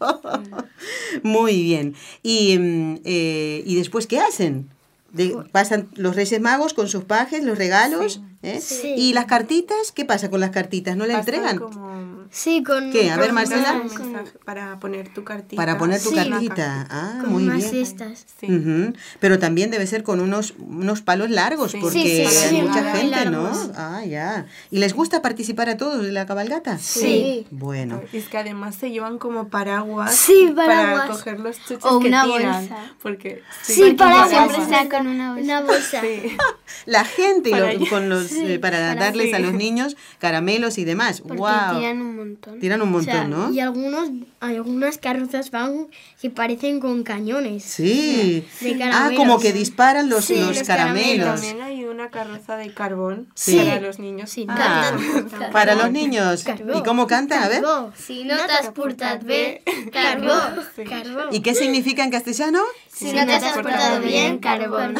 [1.23, 1.93] Muy bien.
[2.23, 4.69] ¿Y, mm, eh, ¿y después qué hacen?
[5.13, 8.21] De- pasan los Reyes Magos con sus pajes, los regalos.
[8.43, 8.59] ¿Eh?
[8.61, 8.93] Sí.
[8.97, 9.91] ¿Y las cartitas?
[9.91, 10.95] ¿Qué pasa con las cartitas?
[10.97, 11.57] ¿No le entregan?
[11.59, 11.91] como
[12.33, 12.91] Sí, con...
[12.93, 13.11] ¿Qué?
[13.11, 13.73] A ver, con Marcela.
[13.73, 15.61] mensaje para poner tu cartita.
[15.61, 16.15] Para poner tu Sí.
[16.15, 16.87] cartita.
[16.89, 17.85] Ah, con muy unas bien.
[17.85, 18.25] cestas.
[18.39, 18.45] Sí.
[18.49, 18.93] Ujú.
[19.19, 21.79] Pero también debe ser con unos, unos palos largos, Sí.
[21.81, 23.51] porque Sí, sí, hay sí, mucha gente, ¿no?
[23.75, 24.45] Ah, ya.
[24.69, 26.77] ¿Y les gusta participar a todos de la cabalgata?
[26.79, 27.47] Sí.
[27.51, 28.01] Bueno.
[28.13, 31.09] Es que además se llevan como paraguas, Sí, para paraguas.
[31.09, 32.61] coger los chuches O que una tiran.
[32.69, 32.93] bolsa.
[33.03, 34.29] Porque Sí, con paraguas.
[34.29, 35.43] Siempre está con una bolsa.
[35.43, 36.01] Una bolsa.
[36.01, 36.37] Sí.
[36.85, 40.85] La gente y Para lo- con los, eh, para, darles a los niños caramelos y
[40.85, 41.21] demás.
[41.21, 41.77] Porque ¡Wow!
[41.79, 42.59] tiran un montón.
[42.59, 43.53] Tiran un O sea, montón, ¿no?
[43.53, 44.09] Y algunos,
[44.39, 45.87] algunas carrozas van
[46.21, 47.63] que parecen con cañones.
[47.63, 48.45] Sí.
[48.61, 49.17] De Ah, caramelos.
[49.17, 51.41] como que disparan los, Sí, los los caramelos.
[51.41, 53.57] También hay una carroza de carbón Sí.
[53.57, 54.29] para los niños.
[54.29, 55.51] Sí, Ah, Carbó.
[55.51, 56.43] para los niños.
[56.43, 56.77] Carbó.
[56.77, 57.43] ¿Y cómo canta?
[57.43, 57.61] A ver.
[57.61, 57.91] Carbó.
[57.97, 60.33] Si no t'has portat bé, Carbó.
[60.75, 60.83] Sí.
[60.83, 61.21] Carbó.
[61.31, 62.59] ¿Y qué significa en castellano?
[62.93, 64.93] si no t'has portado bien, carbón.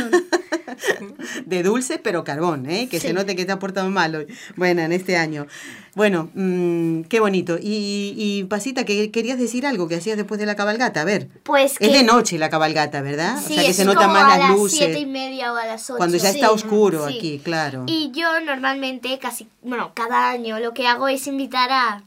[1.45, 2.87] De dulce, pero carbón, ¿eh?
[2.89, 4.27] Que se note que te ha portado mal hoy.
[4.55, 5.47] Bueno, en este año.
[5.93, 7.57] Bueno, mm, qué bonito.
[7.61, 11.27] Y, y Pasita, que querías decir algo que hacías después de la cabalgata, a ver.
[11.43, 11.87] Pues que...
[11.87, 13.37] Es de noche la cabalgata, ¿verdad?
[13.45, 14.77] Sí, o sea que es se notan más a las luces.
[14.79, 15.97] siete y media o a las ocho.
[15.97, 17.17] Cuando ya está oscuro Sí.
[17.17, 17.83] aquí, claro.
[17.87, 22.03] Y yo normalmente, casi, bueno, cada año lo que hago es invitar a,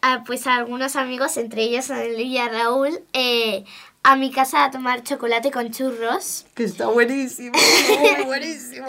[0.00, 3.64] a, pues a algunos amigos, entre ellos a él y a Raúl, eh,
[4.08, 6.46] a mi casa a tomar chocolate con churros.
[6.54, 7.52] Que está buenísimo,
[8.16, 8.86] muy buenísimo.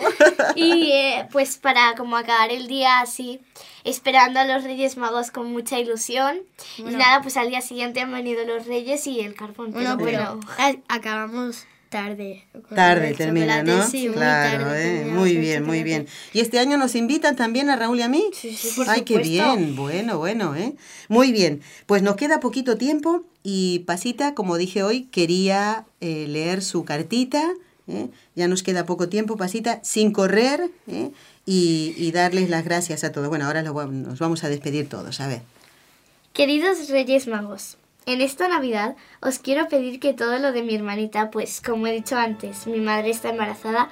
[0.56, 3.42] y eh, pues para como acabar el día así,
[3.84, 6.40] esperando a los Reyes Magos con mucha ilusión.
[6.78, 9.72] y nada, pues al día siguiente han venido los Reyes y el carbón.
[9.72, 10.40] Bueno, pero,
[10.88, 12.46] acabamos tarde.
[12.74, 13.86] Tarde termina, ¿no?
[13.88, 15.06] Sí, claro, muy, ¿eh?
[15.06, 16.08] muy bien, muy bien.
[16.34, 18.30] ¿Y este año nos invitan también a Raúl y a mí?
[18.34, 20.76] Sí, sí, por Ay, qué bien, bueno, bueno, ¿eh?
[21.08, 26.62] Muy bien, pues nos queda poquito tiempo y Pasita, como dije hoy, quería eh, leer
[26.62, 27.44] su cartita,
[27.88, 28.10] ¿eh?
[28.36, 31.12] ya nos queda poco tiempo, Pasita, sin correr ¿eh?
[31.46, 33.30] y, y, darles las gracias a todos.
[33.30, 35.42] Bueno, ahora nos vamos a despedir todos, a ver.
[36.34, 37.79] Queridos Reyes Magos,
[38.10, 41.92] en esta Navidad os quiero pedir que todo lo de mi hermanita, pues como he
[41.92, 43.90] dicho antes, mi madre está embarazada,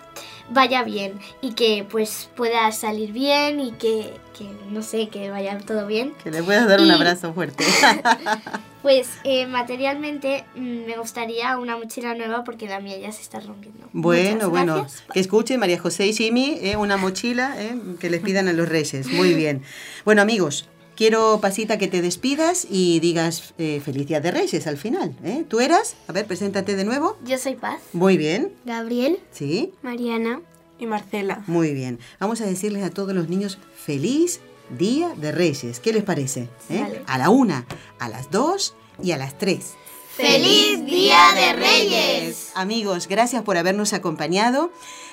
[0.50, 5.58] vaya bien y que pues pueda salir bien y que, que no sé, que vaya
[5.60, 6.14] todo bien.
[6.24, 7.64] Que le puedas dar un abrazo fuerte.
[8.82, 13.40] pues eh, materialmente mm, me gustaría una mochila nueva porque la mía ya se está
[13.40, 13.88] rompiendo.
[13.94, 18.48] Bueno, bueno, que escuche María José y Simi, eh, una mochila eh, que les pidan
[18.48, 19.08] a los reyes.
[19.08, 19.62] Muy bien.
[20.06, 20.68] Bueno amigos,
[20.98, 25.16] Quiero, Pasita, que te despidas y digas eh, feliz día de Reyes al final.
[25.24, 25.46] ¿eh?
[25.48, 25.96] ¿Tú eras?
[26.08, 27.18] A ver, preséntate de nuevo.
[27.24, 27.80] Yo soy Paz.
[27.94, 28.52] Muy bien.
[28.66, 29.20] Gabriel.
[29.30, 29.74] Sí.
[29.84, 30.42] Mariana.
[30.80, 31.44] Y Marcela.
[31.46, 32.00] Muy bien.
[32.20, 34.40] Vamos a decirles a todos los niños feliz
[34.76, 35.80] día de Reyes.
[35.80, 36.50] ¿Qué les parece?
[36.72, 37.04] ¿Eh?
[37.06, 37.68] A la una,
[38.00, 38.74] a las dos
[39.04, 39.76] y a las tres.
[40.18, 42.52] ¡Feliz Día de Reyes!
[42.56, 44.72] Amigos, gracias por habernos acompañado.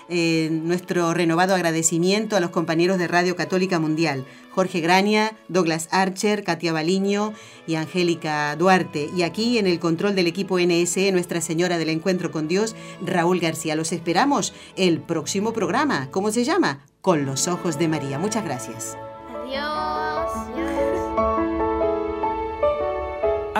[0.08, 6.42] Eh, nuestro renovado agradecimiento a los compañeros de Radio Católica Mundial, Jorge Grania, Douglas Archer,
[6.42, 7.34] Katia Baliño
[7.66, 9.10] y Angélica Duarte.
[9.14, 13.40] Y aquí en el control del equipo NSE, Nuestra Señora del Encuentro con Dios, Raúl
[13.40, 13.76] García.
[13.76, 16.10] Los esperamos el próximo programa.
[16.12, 16.86] ¿Cómo se llama?
[17.02, 18.18] Con los ojos de María.
[18.18, 18.96] Muchas gracias.
[19.28, 20.03] Adiós.